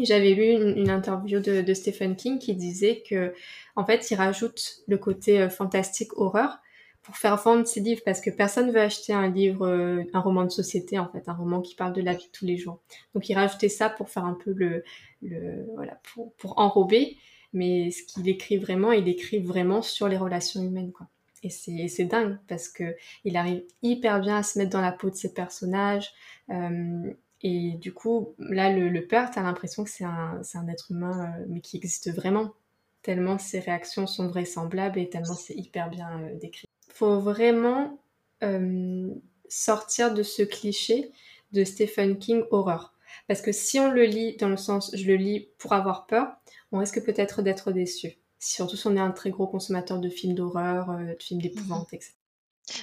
J'avais 0.00 0.34
lu 0.34 0.44
une, 0.76 0.90
interview 0.90 1.40
de, 1.40 1.62
de, 1.62 1.74
Stephen 1.74 2.16
King 2.16 2.38
qui 2.38 2.54
disait 2.54 3.02
que, 3.08 3.32
en 3.76 3.84
fait, 3.84 4.10
il 4.10 4.16
rajoute 4.16 4.82
le 4.86 4.98
côté 4.98 5.40
euh, 5.40 5.48
fantastique 5.48 6.16
horreur 6.16 6.58
pour 7.02 7.16
faire 7.16 7.36
vendre 7.36 7.66
ses 7.66 7.80
livres 7.80 8.02
parce 8.04 8.20
que 8.20 8.30
personne 8.30 8.70
veut 8.72 8.80
acheter 8.80 9.12
un 9.12 9.30
livre, 9.30 9.66
euh, 9.66 10.02
un 10.12 10.20
roman 10.20 10.44
de 10.44 10.50
société 10.50 10.98
en 10.98 11.08
fait, 11.08 11.28
un 11.28 11.34
roman 11.34 11.60
qui 11.60 11.76
parle 11.76 11.92
de 11.92 12.02
la 12.02 12.14
vie 12.14 12.26
de 12.26 12.32
tous 12.32 12.44
les 12.44 12.56
jours. 12.56 12.80
Donc 13.14 13.28
il 13.28 13.34
rajoutait 13.34 13.68
ça 13.68 13.88
pour 13.88 14.10
faire 14.10 14.24
un 14.24 14.34
peu 14.34 14.52
le, 14.52 14.82
le 15.22 15.66
voilà, 15.76 16.00
pour, 16.02 16.32
pour 16.34 16.58
enrober. 16.58 17.16
Mais 17.52 17.90
ce 17.92 18.02
qu'il 18.02 18.28
écrit 18.28 18.58
vraiment, 18.58 18.90
il 18.90 19.08
écrit 19.08 19.38
vraiment 19.38 19.82
sur 19.82 20.08
les 20.08 20.16
relations 20.16 20.62
humaines 20.62 20.92
quoi. 20.92 21.06
Et 21.42 21.88
c'est 21.88 22.04
dingue 22.04 22.38
parce 22.48 22.68
que 22.68 22.96
il 23.24 23.36
arrive 23.36 23.62
hyper 23.82 24.20
bien 24.20 24.38
à 24.38 24.42
se 24.42 24.58
mettre 24.58 24.70
dans 24.70 24.80
la 24.80 24.90
peau 24.90 25.10
de 25.10 25.14
ses 25.14 25.32
personnages. 25.32 26.10
Euh, 26.50 27.12
et 27.42 27.72
du 27.72 27.92
coup, 27.92 28.34
là, 28.38 28.72
le, 28.72 28.88
le 28.88 29.06
père, 29.06 29.30
t'as 29.30 29.42
l'impression 29.42 29.84
que 29.84 29.90
c'est 29.90 30.04
un, 30.04 30.40
un, 30.54 30.68
être 30.68 30.90
humain, 30.90 31.34
euh, 31.38 31.44
mais 31.48 31.60
qui 31.60 31.76
existe 31.76 32.12
vraiment. 32.12 32.54
Tellement 33.02 33.38
ses 33.38 33.60
réactions 33.60 34.06
sont 34.06 34.28
vraisemblables 34.28 34.98
et 34.98 35.08
tellement 35.08 35.34
c'est 35.34 35.54
hyper 35.54 35.90
bien 35.90 36.20
euh, 36.22 36.34
décrit. 36.34 36.66
Faut 36.88 37.20
vraiment 37.20 38.00
euh, 38.42 39.08
sortir 39.48 40.12
de 40.12 40.22
ce 40.22 40.42
cliché 40.42 41.12
de 41.52 41.62
Stephen 41.62 42.18
King 42.18 42.42
horreur. 42.50 42.94
Parce 43.28 43.42
que 43.42 43.52
si 43.52 43.78
on 43.78 43.90
le 43.90 44.04
lit 44.04 44.36
dans 44.38 44.48
le 44.48 44.56
sens 44.56 44.90
je 44.94 45.06
le 45.06 45.16
lis 45.16 45.48
pour 45.58 45.72
avoir 45.72 46.06
peur, 46.06 46.36
on 46.72 46.78
risque 46.78 47.04
peut-être 47.04 47.42
d'être 47.42 47.70
déçu 47.70 48.18
surtout 48.38 48.76
si 48.76 48.86
on 48.86 48.96
est 48.96 49.00
un 49.00 49.10
très 49.10 49.30
gros 49.30 49.46
consommateur 49.46 49.98
de 49.98 50.08
films 50.08 50.34
d'horreur, 50.34 50.90
euh, 50.90 51.14
de 51.14 51.22
films 51.22 51.40
d'épouvante, 51.40 51.92
etc. 51.92 52.12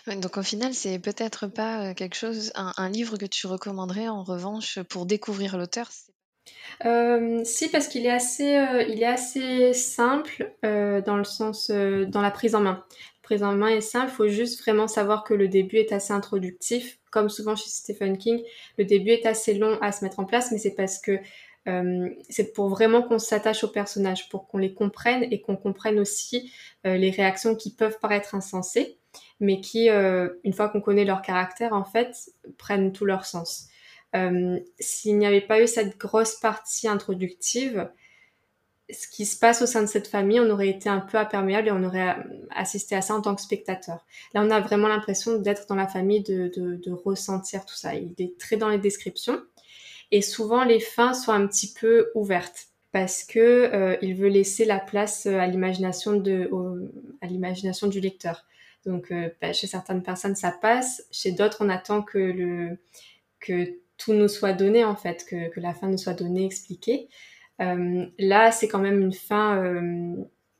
donc 0.07 0.37
au 0.37 0.43
final, 0.43 0.73
c'est 0.73 0.99
peut-être 0.99 1.47
pas 1.47 1.89
euh, 1.89 1.93
quelque 1.93 2.15
chose, 2.15 2.51
un, 2.55 2.89
livre 2.89 3.17
que 3.17 3.25
tu 3.25 3.47
recommanderais 3.47 4.07
en 4.07 4.23
revanche 4.23 4.79
pour 4.83 5.05
découvrir 5.05 5.57
l'auteur. 5.57 5.89
Si 7.45 7.69
parce 7.69 7.87
qu'il 7.87 8.05
est 8.05 8.11
assez, 8.11 8.55
euh, 8.55 8.83
il 8.83 9.01
est 9.01 9.07
assez 9.07 9.73
simple 9.73 10.53
euh, 10.65 11.01
dans 11.01 11.17
le 11.17 11.23
sens, 11.23 11.69
dans 11.69 12.21
la 12.21 12.31
prise 12.31 12.55
en 12.55 12.61
main. 12.61 12.83
La 12.89 13.27
prise 13.27 13.43
en 13.43 13.53
main 13.53 13.69
est 13.69 13.81
simple, 13.81 14.11
il 14.11 14.15
faut 14.15 14.27
juste 14.27 14.61
vraiment 14.61 14.87
savoir 14.87 15.23
que 15.23 15.33
le 15.33 15.47
début 15.47 15.77
est 15.77 15.93
assez 15.93 16.11
introductif, 16.11 16.99
comme 17.09 17.29
souvent 17.29 17.55
chez 17.55 17.69
Stephen 17.69 18.17
King. 18.17 18.41
Le 18.77 18.85
début 18.85 19.11
est 19.11 19.25
assez 19.25 19.53
long 19.53 19.77
à 19.81 19.91
se 19.91 20.03
mettre 20.03 20.19
en 20.19 20.25
place, 20.25 20.51
mais 20.51 20.57
c'est 20.57 20.75
parce 20.75 20.99
que 20.99 21.19
c'est 22.29 22.51
pour 22.51 22.67
vraiment 22.67 23.01
qu'on 23.01 23.19
s'attache 23.19 23.63
aux 23.63 23.69
personnages, 23.69 24.27
pour 24.27 24.47
qu'on 24.47 24.57
les 24.57 24.73
comprenne 24.73 25.23
et 25.31 25.39
qu'on 25.39 25.55
comprenne 25.55 25.97
aussi 25.97 26.51
les 26.83 27.09
réactions 27.09 27.55
qui 27.55 27.73
peuvent 27.73 27.97
paraître 28.01 28.35
insensées, 28.35 28.99
mais 29.39 29.61
qui, 29.61 29.89
euh, 29.89 30.29
une 30.43 30.53
fois 30.53 30.69
qu'on 30.69 30.81
connaît 30.81 31.05
leur 31.05 31.21
caractère, 31.21 31.73
en 31.73 31.83
fait, 31.83 32.31
prennent 32.57 32.91
tout 32.91 33.05
leur 33.05 33.25
sens. 33.25 33.67
Euh, 34.15 34.59
s'il 34.79 35.17
n'y 35.17 35.25
avait 35.25 35.41
pas 35.41 35.61
eu 35.61 35.67
cette 35.67 35.97
grosse 35.97 36.35
partie 36.35 36.87
introductive, 36.87 37.89
ce 38.89 39.07
qui 39.07 39.25
se 39.25 39.37
passe 39.39 39.61
au 39.61 39.65
sein 39.65 39.81
de 39.81 39.87
cette 39.87 40.07
famille, 40.07 40.39
on 40.39 40.49
aurait 40.49 40.69
été 40.69 40.89
un 40.89 40.99
peu 40.99 41.17
imperméable 41.17 41.69
et 41.69 41.71
on 41.71 41.83
aurait 41.83 42.17
assisté 42.51 42.95
à 42.95 43.01
ça 43.01 43.15
en 43.15 43.21
tant 43.21 43.33
que 43.33 43.41
spectateur. 43.41 44.05
Là, 44.33 44.43
on 44.43 44.51
a 44.51 44.59
vraiment 44.59 44.87
l'impression 44.87 45.39
d'être 45.39 45.67
dans 45.67 45.75
la 45.75 45.87
famille, 45.87 46.21
de, 46.21 46.91
ressentir 46.91 47.65
tout 47.65 47.75
ça. 47.75 47.95
Il 47.95 48.13
est 48.19 48.37
très 48.37 48.57
dans 48.57 48.69
les 48.69 48.77
descriptions. 48.77 49.41
Et 50.11 50.21
souvent, 50.21 50.63
les 50.63 50.79
fins 50.79 51.13
sont 51.13 51.31
un 51.31 51.47
petit 51.47 51.73
peu 51.73 52.11
ouvertes 52.13 52.67
parce 52.91 53.23
que 53.23 53.39
euh, 53.39 53.97
il 54.03 54.13
veut 54.15 54.27
laisser 54.27 54.65
la 54.65 54.79
place 54.79 55.25
à 55.25 55.47
l'imagination 55.47 56.13
du 56.13 57.99
lecteur. 57.99 58.45
Donc 58.85 59.11
euh, 59.11 59.29
bah, 59.41 59.53
chez 59.53 59.67
certaines 59.67 60.03
personnes 60.03 60.35
ça 60.35 60.51
passe, 60.51 61.07
chez 61.11 61.31
d'autres 61.31 61.57
on 61.61 61.69
attend 61.69 62.01
que 62.01 62.17
le 62.17 62.77
que 63.39 63.77
tout 63.97 64.13
nous 64.13 64.27
soit 64.27 64.53
donné 64.53 64.83
en 64.83 64.95
fait, 64.95 65.25
que, 65.25 65.49
que 65.49 65.59
la 65.59 65.73
fin 65.73 65.87
nous 65.87 65.97
soit 65.97 66.13
donnée, 66.13 66.45
expliquée. 66.45 67.07
Euh, 67.61 68.05
là 68.19 68.51
c'est 68.51 68.67
quand 68.67 68.79
même 68.79 69.01
une 69.01 69.13
fin 69.13 69.57
euh, 69.63 70.15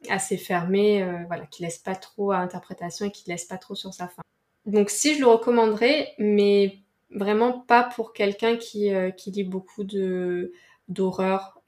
assez 0.10 0.38
fermée, 0.38 1.06
voilà, 1.28 1.46
qui 1.48 1.64
laisse 1.64 1.78
pas 1.80 1.96
trop 1.96 2.32
à 2.32 2.38
interprétation 2.38 3.06
et 3.06 3.12
qui 3.12 3.30
laisse 3.30 3.46
pas 3.46 3.58
trop 3.58 3.76
sur 3.76 3.94
sa 3.94 4.08
fin. 4.08 4.22
Donc 4.66 4.90
si 4.90 5.16
je 5.16 5.20
le 5.22 5.28
recommanderais, 5.28 6.14
mais 6.20 6.80
Vraiment 7.16 7.60
pas 7.60 7.84
pour 7.84 8.12
quelqu'un 8.12 8.58
qui, 8.58 8.90
qui 9.18 9.30
lit 9.30 9.44
beaucoup 9.44 9.84
de 9.84 10.52
d'horreur. 10.88 11.62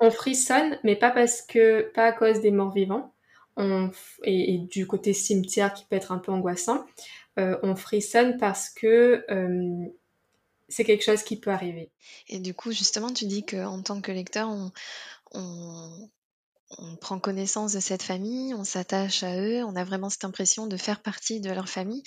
On 0.00 0.10
frissonne, 0.10 0.78
mais 0.82 0.96
pas 0.96 1.10
parce 1.10 1.42
que 1.42 1.92
pas 1.94 2.06
à 2.06 2.12
cause 2.12 2.40
des 2.40 2.50
morts 2.50 2.72
vivants. 2.72 3.12
On, 3.60 3.90
et, 4.24 4.54
et, 4.54 4.58
du 4.58 4.86
côté 4.86 5.12
cimetière 5.12 5.74
qui 5.74 5.84
peut 5.84 5.96
être 5.96 6.12
un 6.12 6.18
peu 6.18 6.32
angoissant. 6.32 6.86
Euh, 7.38 7.58
on 7.62 7.76
frissonne 7.76 8.38
parce 8.38 8.70
que 8.70 9.24
euh, 9.30 9.86
c'est 10.68 10.84
quelque 10.84 11.04
chose 11.04 11.22
qui 11.22 11.38
peut 11.38 11.50
arriver. 11.50 11.90
Et 12.28 12.38
du 12.38 12.54
coup, 12.54 12.72
justement, 12.72 13.12
tu 13.12 13.26
dis 13.26 13.44
qu'en 13.44 13.82
tant 13.82 14.00
que 14.00 14.12
lecteur, 14.12 14.48
on, 14.48 14.72
on, 15.32 16.08
on 16.78 16.96
prend 16.96 17.18
connaissance 17.18 17.72
de 17.72 17.80
cette 17.80 18.02
famille, 18.02 18.54
on 18.54 18.64
s'attache 18.64 19.22
à 19.22 19.40
eux, 19.40 19.62
on 19.64 19.76
a 19.76 19.84
vraiment 19.84 20.08
cette 20.08 20.24
impression 20.24 20.66
de 20.66 20.76
faire 20.76 21.02
partie 21.02 21.40
de 21.40 21.50
leur 21.50 21.68
famille. 21.68 22.02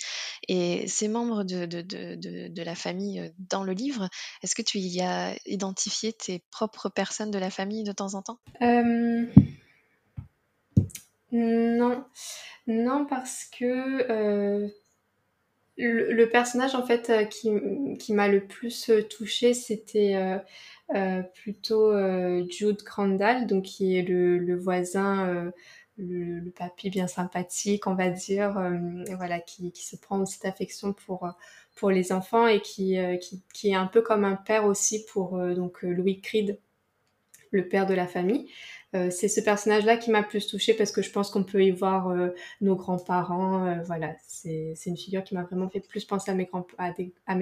Et 0.48 0.88
ces 0.88 1.08
membres 1.08 1.44
de, 1.44 1.66
de, 1.66 1.82
de, 1.82 2.48
de 2.48 2.62
la 2.62 2.74
famille 2.74 3.20
euh, 3.20 3.28
dans 3.38 3.62
le 3.62 3.72
livre, 3.72 4.08
est-ce 4.42 4.54
que 4.54 4.62
tu 4.62 4.78
y 4.78 5.00
as 5.02 5.36
identifié 5.46 6.12
tes 6.12 6.42
propres 6.50 6.88
personnes 6.88 7.30
de 7.30 7.38
la 7.38 7.50
famille 7.50 7.84
de 7.84 7.92
temps 7.92 8.14
en 8.14 8.22
temps? 8.22 8.40
Euh... 8.62 9.26
Non, 11.34 12.04
non 12.68 13.06
parce 13.06 13.44
que 13.46 13.64
euh, 14.08 14.68
le, 15.76 16.24
personnage 16.26 16.76
en 16.76 16.86
fait 16.86 17.10
euh, 17.10 17.24
qui, 17.24 18.12
m'a 18.12 18.28
le 18.28 18.46
plus 18.46 18.88
touché, 19.10 19.52
c'était 19.52 20.14
euh, 20.14 20.38
euh, 20.94 21.22
plutôt 21.22 21.90
euh, 21.90 22.44
Jude 22.48 22.84
Crandall, 22.84 23.48
donc 23.48 23.64
qui 23.64 23.96
est 23.96 24.02
le, 24.02 24.56
voisin, 24.56 25.28
euh, 25.28 25.50
le, 25.98 26.50
papy 26.50 26.88
bien 26.88 27.08
sympathique, 27.08 27.88
on 27.88 27.96
va 27.96 28.10
dire, 28.10 28.52
voilà, 29.16 29.40
qui, 29.40 29.72
se 29.74 29.96
prend 29.96 30.20
aussi 30.20 30.38
d'affection 30.40 30.92
pour 30.92 31.28
pour 31.74 31.90
les 31.90 32.12
enfants 32.12 32.46
et 32.46 32.60
qui 32.60 32.94
est 32.94 33.74
un 33.74 33.86
peu 33.86 34.02
comme 34.02 34.24
un 34.24 34.36
père 34.36 34.66
aussi 34.66 35.04
pour 35.06 35.36
donc 35.56 35.82
Louis 35.82 36.20
Creed, 36.20 36.60
le 37.50 37.68
père 37.68 37.86
de 37.86 37.94
la 37.94 38.06
famille. 38.06 38.48
Euh, 38.94 39.10
c'est 39.10 39.28
ce 39.28 39.40
personnage-là 39.40 39.96
qui 39.96 40.10
m'a 40.10 40.22
plus 40.22 40.46
touchée 40.46 40.74
parce 40.74 40.92
que 40.92 41.02
je 41.02 41.10
pense 41.10 41.30
qu'on 41.30 41.42
peut 41.42 41.64
y 41.64 41.70
voir 41.70 42.08
euh, 42.08 42.28
nos 42.60 42.76
grands-parents. 42.76 43.66
Euh, 43.66 43.82
voilà, 43.86 44.14
c'est 44.28 44.76
une 44.86 44.96
figure 44.96 45.24
qui 45.24 45.34
m'a 45.34 45.42
vraiment 45.42 45.68
fait 45.68 45.80
plus 45.80 46.04
penser 46.04 46.30
à 46.30 46.34
mes, 46.34 46.46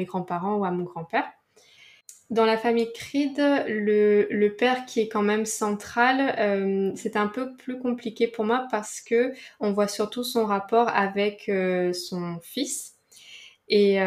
grands-parents 0.05 0.57
ou 0.57 0.65
à 0.65 0.71
mon 0.71 0.85
grand-père. 0.85 1.25
Dans 2.31 2.47
la 2.47 2.57
famille 2.57 2.91
Creed, 2.95 3.37
le, 3.37 4.27
le, 4.31 4.55
père 4.55 4.87
qui 4.87 5.01
est 5.01 5.09
quand 5.09 5.23
même 5.23 5.45
central, 5.45 6.95
c'est 6.97 7.17
un 7.17 7.27
peu 7.27 7.55
plus 7.57 7.79
compliqué 7.79 8.27
pour 8.27 8.47
moi 8.47 8.67
parce 8.71 9.03
que 9.03 9.35
on 9.61 9.73
voit 9.73 9.89
surtout 9.89 10.25
son 10.25 10.47
rapport 10.47 10.89
avec 10.89 11.51
son 11.93 12.39
fils. 12.41 12.95
Et, 13.69 13.99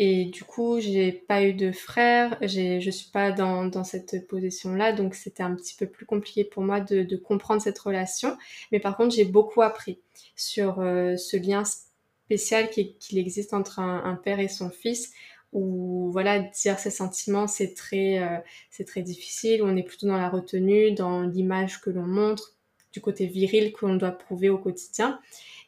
et 0.00 0.26
du 0.26 0.44
coup, 0.44 0.78
j'ai 0.78 1.10
pas 1.10 1.42
eu 1.42 1.54
de 1.54 1.72
frère, 1.72 2.38
je 2.40 2.88
suis 2.88 3.10
pas 3.10 3.32
dans, 3.32 3.64
dans 3.64 3.82
cette 3.82 4.28
position-là, 4.28 4.92
donc 4.92 5.16
c'était 5.16 5.42
un 5.42 5.56
petit 5.56 5.74
peu 5.74 5.86
plus 5.86 6.06
compliqué 6.06 6.44
pour 6.44 6.62
moi 6.62 6.78
de, 6.80 7.16
comprendre 7.16 7.60
cette 7.60 7.80
relation. 7.80 8.38
Mais 8.70 8.78
par 8.78 8.96
contre, 8.96 9.16
j'ai 9.16 9.24
beaucoup 9.24 9.60
appris 9.60 9.98
sur 10.36 10.76
ce 10.76 11.36
lien 11.36 11.64
spécial 11.64 12.70
qu'il 12.70 13.18
existe 13.18 13.52
entre 13.54 13.80
un, 13.80 14.14
père 14.22 14.38
et 14.38 14.46
son 14.46 14.70
fils, 14.70 15.12
où 15.52 16.10
voilà 16.12 16.38
dire 16.38 16.78
ses 16.78 16.90
sentiments 16.90 17.48
c'est 17.48 17.74
très 17.74 18.18
euh, 18.18 18.38
c'est 18.70 18.84
très 18.84 19.00
difficile 19.00 19.62
on 19.62 19.76
est 19.76 19.82
plutôt 19.82 20.06
dans 20.06 20.18
la 20.18 20.28
retenue 20.28 20.92
dans 20.92 21.22
l'image 21.22 21.80
que 21.80 21.88
l'on 21.88 22.06
montre 22.06 22.54
du 22.92 23.00
côté 23.00 23.26
viril 23.26 23.72
que 23.72 23.86
l'on 23.86 23.94
doit 23.94 24.10
prouver 24.10 24.50
au 24.50 24.58
quotidien 24.58 25.18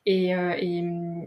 et, 0.04 0.34
euh, 0.34 0.54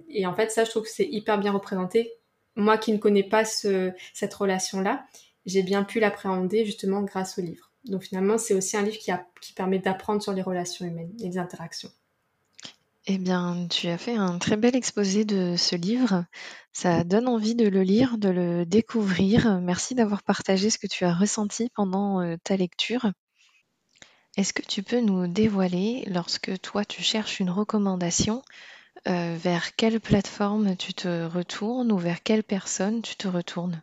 et, 0.07 0.25
en 0.27 0.35
fait 0.35 0.51
ça 0.51 0.65
je 0.65 0.69
trouve 0.69 0.83
que 0.83 0.89
c'est 0.89 1.07
hyper 1.07 1.39
bien 1.39 1.51
représenté 1.51 2.13
moi 2.55 2.77
qui 2.77 2.91
ne 2.91 2.97
connais 2.97 3.23
pas 3.23 3.45
ce, 3.45 3.91
cette 4.13 4.33
relation 4.33 4.81
là 4.81 5.05
j'ai 5.45 5.63
bien 5.63 5.83
pu 5.83 5.99
l'appréhender 5.99 6.65
justement 6.65 7.01
grâce 7.01 7.37
au 7.37 7.41
livre 7.41 7.71
donc 7.85 8.03
finalement 8.03 8.37
c'est 8.37 8.53
aussi 8.53 8.77
un 8.77 8.81
livre 8.81 8.97
qui, 8.97 9.11
qui 9.41 9.53
permet 9.53 9.79
d'apprendre 9.79 10.21
sur 10.21 10.33
les 10.33 10.41
relations 10.41 10.85
humaines 10.85 11.13
et 11.19 11.27
les 11.27 11.37
interactions 11.37 11.91
eh 13.05 13.17
bien, 13.17 13.67
tu 13.69 13.89
as 13.89 13.97
fait 13.97 14.15
un 14.15 14.37
très 14.37 14.55
bel 14.55 14.77
exposé 14.77 15.25
de 15.25 15.55
ce 15.57 15.75
livre. 15.75 16.23
Ça 16.71 17.03
donne 17.03 17.27
envie 17.27 17.53
de 17.53 17.67
le 17.67 17.83
lire, 17.83 18.17
de 18.17 18.29
le 18.29 18.65
découvrir. 18.65 19.59
Merci 19.59 19.93
d'avoir 19.93 20.23
partagé 20.23 20.69
ce 20.69 20.77
que 20.77 20.87
tu 20.87 21.03
as 21.03 21.13
ressenti 21.13 21.69
pendant 21.75 22.21
euh, 22.21 22.37
ta 22.45 22.55
lecture. 22.55 23.11
Est-ce 24.37 24.53
que 24.53 24.61
tu 24.61 24.83
peux 24.83 25.01
nous 25.01 25.27
dévoiler, 25.27 26.05
lorsque 26.07 26.59
toi 26.61 26.85
tu 26.85 27.03
cherches 27.03 27.41
une 27.41 27.49
recommandation, 27.49 28.41
euh, 29.07 29.35
vers 29.37 29.75
quelle 29.75 29.99
plateforme 29.99 30.75
tu 30.77 30.93
te 30.93 31.25
retournes 31.25 31.91
ou 31.91 31.97
vers 31.97 32.23
quelle 32.23 32.43
personne 32.43 33.01
tu 33.01 33.15
te 33.15 33.27
retournes? 33.27 33.81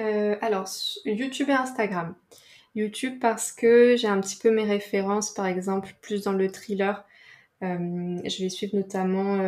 Euh, 0.00 0.36
Alors, 0.40 0.68
YouTube 1.04 1.48
et 1.48 1.52
Instagram. 1.52 2.14
YouTube 2.74 3.18
parce 3.20 3.52
que 3.52 3.96
j'ai 3.96 4.08
un 4.08 4.20
petit 4.20 4.36
peu 4.36 4.50
mes 4.50 4.64
références, 4.64 5.32
par 5.32 5.46
exemple, 5.46 5.94
plus 6.02 6.24
dans 6.24 6.32
le 6.32 6.50
thriller. 6.50 7.04
Euh, 7.62 8.18
je 8.24 8.42
vais 8.42 8.48
suivre 8.48 8.76
notamment 8.76 9.38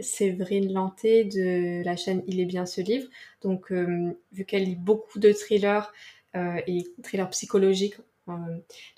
Séverine 0.00 0.72
Lanté 0.72 1.24
de 1.24 1.84
la 1.84 1.96
chaîne 1.96 2.22
Il 2.26 2.40
est 2.40 2.46
bien 2.46 2.66
ce 2.66 2.80
livre. 2.80 3.08
Donc, 3.42 3.70
vu 3.70 4.44
qu'elle 4.44 4.64
lit 4.64 4.76
beaucoup 4.76 5.18
de 5.18 5.32
thrillers 5.32 5.92
et 6.34 6.84
thrillers 7.02 7.30
psychologiques, 7.30 7.96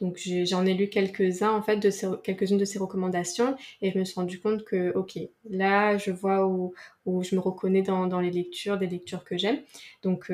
donc 0.00 0.18
j'en 0.44 0.64
ai 0.66 0.74
lu 0.74 0.88
quelques-uns 0.88 1.50
en 1.50 1.62
fait 1.62 1.76
de 1.76 2.16
quelques-unes 2.16 2.58
de 2.58 2.64
ses 2.64 2.78
recommandations 2.78 3.56
et 3.82 3.90
je 3.90 3.98
me 3.98 4.04
suis 4.04 4.14
rendu 4.14 4.40
compte 4.40 4.64
que 4.64 4.92
ok 4.94 5.18
là 5.50 5.98
je 5.98 6.10
vois 6.10 6.46
où, 6.46 6.74
où 7.06 7.22
je 7.22 7.34
me 7.34 7.40
reconnais 7.40 7.82
dans, 7.82 8.06
dans 8.06 8.20
les 8.20 8.30
lectures 8.30 8.78
des 8.78 8.86
lectures 8.86 9.24
que 9.24 9.36
j'aime. 9.36 9.58
Donc 10.02 10.32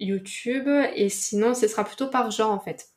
YouTube 0.00 0.68
et 0.94 1.08
sinon 1.08 1.54
ce 1.54 1.68
sera 1.68 1.84
plutôt 1.84 2.08
par 2.08 2.30
genre 2.30 2.50
en 2.50 2.60
fait 2.60 2.91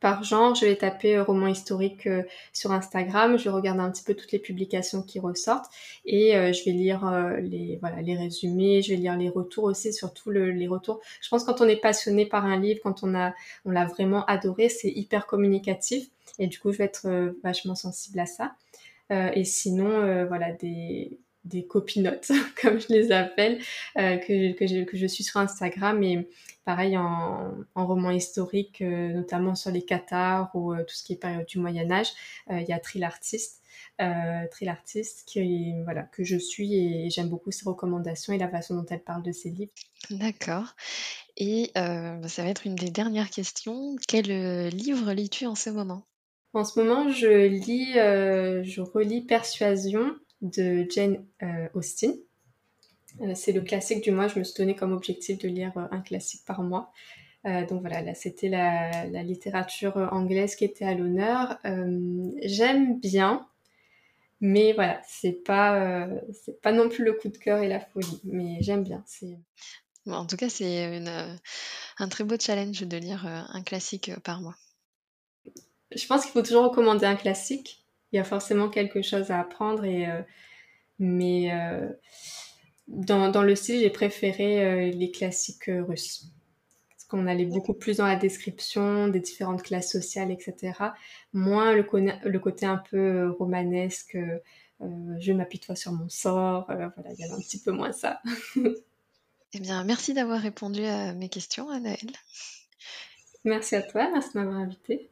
par 0.00 0.24
genre, 0.24 0.54
je 0.54 0.66
vais 0.66 0.76
taper 0.76 1.16
euh, 1.16 1.22
roman 1.22 1.46
historique 1.46 2.06
euh, 2.06 2.22
sur 2.52 2.72
Instagram, 2.72 3.38
je 3.38 3.44
vais 3.44 3.50
regarder 3.50 3.80
un 3.80 3.90
petit 3.90 4.04
peu 4.04 4.14
toutes 4.14 4.32
les 4.32 4.38
publications 4.38 5.02
qui 5.02 5.18
ressortent. 5.18 5.70
Et 6.04 6.36
euh, 6.36 6.52
je 6.52 6.64
vais 6.64 6.72
lire 6.72 7.04
les 7.40 7.78
voilà 7.80 8.02
les 8.02 8.16
résumés, 8.16 8.82
je 8.82 8.90
vais 8.90 8.96
lire 8.96 9.16
les 9.16 9.28
retours 9.28 9.64
aussi, 9.64 9.92
surtout 9.92 10.30
les 10.30 10.68
retours. 10.68 11.00
Je 11.20 11.28
pense 11.28 11.44
quand 11.44 11.60
on 11.60 11.68
est 11.68 11.80
passionné 11.80 12.26
par 12.26 12.44
un 12.44 12.58
livre, 12.58 12.80
quand 12.82 13.02
on 13.02 13.14
a 13.14 13.34
on 13.64 13.70
l'a 13.70 13.86
vraiment 13.86 14.24
adoré, 14.26 14.68
c'est 14.68 14.90
hyper 14.90 15.26
communicatif. 15.26 16.08
Et 16.38 16.46
du 16.46 16.58
coup 16.58 16.72
je 16.72 16.78
vais 16.78 16.84
être 16.84 17.34
vachement 17.42 17.74
sensible 17.74 18.20
à 18.20 18.26
ça. 18.26 18.54
et 19.10 19.44
sinon 19.44 20.26
voilà 20.26 20.52
des 20.52 21.18
des 21.46 21.66
copinotes, 21.66 22.30
comme 22.60 22.80
je 22.80 22.88
les 22.88 23.12
appelle, 23.12 23.58
euh, 23.98 24.16
que, 24.18 24.52
que, 24.52 24.66
je, 24.66 24.84
que, 24.84 24.96
je, 24.96 25.06
suis 25.06 25.24
sur 25.24 25.40
Instagram 25.40 26.02
et 26.02 26.28
pareil 26.64 26.96
en, 26.96 27.54
en 27.74 27.86
roman 27.86 28.10
historique, 28.10 28.82
euh, 28.82 29.12
notamment 29.12 29.54
sur 29.54 29.70
les 29.70 29.82
cathares 29.82 30.50
ou 30.54 30.72
euh, 30.72 30.84
tout 30.84 30.94
ce 30.94 31.04
qui 31.04 31.12
est 31.12 31.16
période 31.16 31.46
du 31.46 31.58
Moyen 31.58 31.90
Âge. 31.90 32.08
Il 32.50 32.66
y 32.68 32.72
a 32.72 32.78
Trill 32.78 33.04
Artiste, 33.04 33.62
Trill 33.98 34.68
Artiste 34.68 35.24
qui, 35.26 35.72
voilà, 35.84 36.02
que 36.02 36.24
je 36.24 36.36
suis 36.36 36.74
et 36.74 37.10
j'aime 37.10 37.28
beaucoup 37.28 37.50
ses 37.50 37.64
recommandations 37.64 38.32
et 38.32 38.38
la 38.38 38.48
façon 38.48 38.74
dont 38.74 38.86
elle 38.88 39.02
parle 39.02 39.22
de 39.22 39.32
ses 39.32 39.50
livres. 39.50 39.72
D'accord. 40.10 40.74
Et 41.36 41.70
ça 41.74 42.42
va 42.42 42.48
être 42.48 42.66
une 42.66 42.74
des 42.76 42.90
dernières 42.90 43.30
questions. 43.30 43.96
Quel 44.06 44.68
livre 44.68 45.12
lis-tu 45.12 45.46
en 45.46 45.54
ce 45.54 45.70
moment? 45.70 46.04
En 46.52 46.64
ce 46.64 46.80
moment, 46.80 47.10
je 47.10 47.46
lis, 47.46 47.92
je 47.94 48.80
relis 48.80 49.22
Persuasion 49.22 50.14
de 50.42 50.86
Jane 50.90 51.24
euh, 51.42 51.68
Austen. 51.74 52.14
Euh, 53.20 53.32
c'est 53.34 53.52
le 53.52 53.62
classique 53.62 54.02
du 54.02 54.10
mois. 54.10 54.28
Je 54.28 54.38
me 54.38 54.44
suis 54.44 54.54
donné 54.56 54.74
comme 54.74 54.92
objectif 54.92 55.38
de 55.38 55.48
lire 55.48 55.72
euh, 55.76 55.86
un 55.90 56.00
classique 56.00 56.44
par 56.46 56.62
mois. 56.62 56.92
donc 57.44 57.80
voilà, 57.80 58.02
là 58.02 58.12
c'était 58.14 58.48
la, 58.48 59.22
littérature 59.22 59.96
anglaise 60.10 60.56
qui 60.56 60.64
était 60.64 60.84
à 60.84 60.94
l'honneur. 60.94 61.58
J'aime 62.42 62.98
bien, 62.98 63.46
mais 64.40 64.72
voilà, 64.72 65.00
c'est 65.06 65.44
pas 65.44 66.08
c'est 66.32 66.60
pas 66.60 66.72
non 66.72 66.88
plus 66.88 67.04
le 67.04 67.12
coup 67.12 67.28
de 67.28 67.38
cœur 67.38 67.62
et 67.62 67.68
la 67.68 67.78
folie, 67.78 68.20
mais 68.24 68.58
j'aime 68.62 68.82
bien. 68.82 69.04
C'est 69.06 69.38
en 70.08 70.26
tout 70.26 70.36
cas, 70.36 70.48
c'est 70.48 71.00
un 71.98 72.08
très 72.08 72.24
beau 72.24 72.36
challenge 72.38 72.82
de 72.82 72.96
lire 72.96 73.26
un 73.26 73.62
classique 73.62 74.10
par 74.24 74.40
mois. 74.40 74.56
Je 75.94 76.06
pense 76.06 76.22
qu'il 76.22 76.32
faut 76.32 76.42
toujours 76.42 76.64
recommander 76.64 77.06
un 77.06 77.16
classique, 77.16 77.85
il 78.16 78.20
y 78.20 78.22
a 78.22 78.24
forcément 78.24 78.70
quelque 78.70 79.02
chose 79.02 79.30
à 79.30 79.40
apprendre. 79.40 79.84
Et, 79.84 80.08
euh, 80.08 80.22
mais 80.98 81.52
euh, 81.52 81.86
dans, 82.88 83.30
dans, 83.30 83.42
le 83.42 83.54
style, 83.54 83.80
j'ai 83.80 83.90
préféré 83.90 84.64
euh, 84.64 84.90
les 84.90 85.10
classiques 85.10 85.68
russes. 85.68 86.30
Parce 86.88 87.04
qu'on 87.04 87.26
allait 87.26 87.44
beaucoup 87.44 87.74
plus 87.74 87.98
dans 87.98 88.06
la 88.06 88.16
description 88.16 89.08
des 89.08 89.20
différentes 89.20 89.62
classes 89.62 89.92
sociales, 89.92 90.30
etc. 90.30 90.72
Moins 91.34 91.74
le, 91.74 91.84
le 92.24 92.38
côté 92.38 92.64
un 92.64 92.78
peu 92.78 93.30
romanesque. 93.38 94.16
je 94.80 95.32
m'apitoie 95.32 95.76
sur 95.76 95.92
mon 95.92 96.08
sort. 96.08 96.64
voilà, 96.68 96.90
il 97.12 97.20
y 97.20 97.24
avait 97.24 97.34
un 97.34 97.40
petit 97.40 97.60
peu 97.60 97.70
moins 97.70 97.92
ça. 97.92 98.22
eh 99.52 99.60
bien, 99.60 99.84
merci 99.84 100.14
d'avoir 100.14 100.40
répondu 100.40 100.82
à 100.86 101.12
mes 101.12 101.28
questions, 101.28 101.68
Anaëlle. 101.68 102.16
Merci 103.44 103.76
à 103.76 103.82
toi, 103.82 104.08
merci 104.10 104.30
de 104.32 104.38
m'avoir 104.38 104.56
invité. 104.56 105.10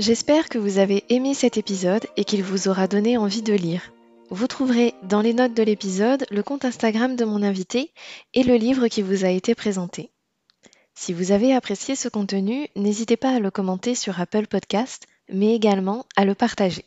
J'espère 0.00 0.48
que 0.48 0.56
vous 0.56 0.78
avez 0.78 1.04
aimé 1.10 1.34
cet 1.34 1.58
épisode 1.58 2.06
et 2.16 2.24
qu'il 2.24 2.42
vous 2.42 2.68
aura 2.68 2.88
donné 2.88 3.18
envie 3.18 3.42
de 3.42 3.52
lire. 3.52 3.92
Vous 4.30 4.46
trouverez 4.46 4.94
dans 5.02 5.20
les 5.20 5.34
notes 5.34 5.52
de 5.52 5.62
l'épisode 5.62 6.24
le 6.30 6.42
compte 6.42 6.64
Instagram 6.64 7.16
de 7.16 7.26
mon 7.26 7.42
invité 7.42 7.92
et 8.32 8.42
le 8.42 8.54
livre 8.54 8.88
qui 8.88 9.02
vous 9.02 9.26
a 9.26 9.28
été 9.28 9.54
présenté. 9.54 10.08
Si 10.94 11.12
vous 11.12 11.32
avez 11.32 11.52
apprécié 11.52 11.96
ce 11.96 12.08
contenu, 12.08 12.66
n'hésitez 12.76 13.18
pas 13.18 13.34
à 13.34 13.40
le 13.40 13.50
commenter 13.50 13.94
sur 13.94 14.18
Apple 14.18 14.46
Podcast, 14.46 15.06
mais 15.28 15.54
également 15.54 16.06
à 16.16 16.24
le 16.24 16.34
partager. 16.34 16.86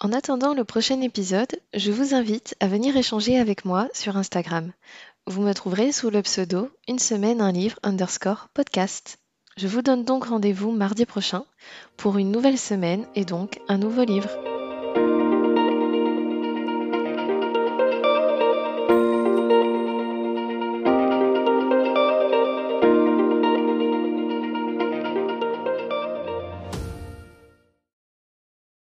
En 0.00 0.12
attendant 0.12 0.52
le 0.52 0.64
prochain 0.64 1.00
épisode, 1.00 1.60
je 1.74 1.92
vous 1.92 2.12
invite 2.12 2.56
à 2.58 2.66
venir 2.66 2.96
échanger 2.96 3.38
avec 3.38 3.66
moi 3.66 3.88
sur 3.94 4.16
Instagram. 4.16 4.72
Vous 5.28 5.42
me 5.42 5.54
trouverez 5.54 5.92
sous 5.92 6.10
le 6.10 6.22
pseudo 6.22 6.70
une 6.88 6.98
semaine 6.98 7.40
un 7.40 7.52
livre 7.52 7.78
underscore 7.84 8.48
podcast. 8.52 9.20
Je 9.58 9.66
vous 9.66 9.82
donne 9.82 10.04
donc 10.04 10.26
rendez-vous 10.26 10.70
mardi 10.70 11.04
prochain 11.04 11.44
pour 11.96 12.16
une 12.16 12.30
nouvelle 12.30 12.58
semaine 12.58 13.04
et 13.16 13.24
donc 13.24 13.58
un 13.66 13.76
nouveau 13.76 14.04
livre. 14.04 14.30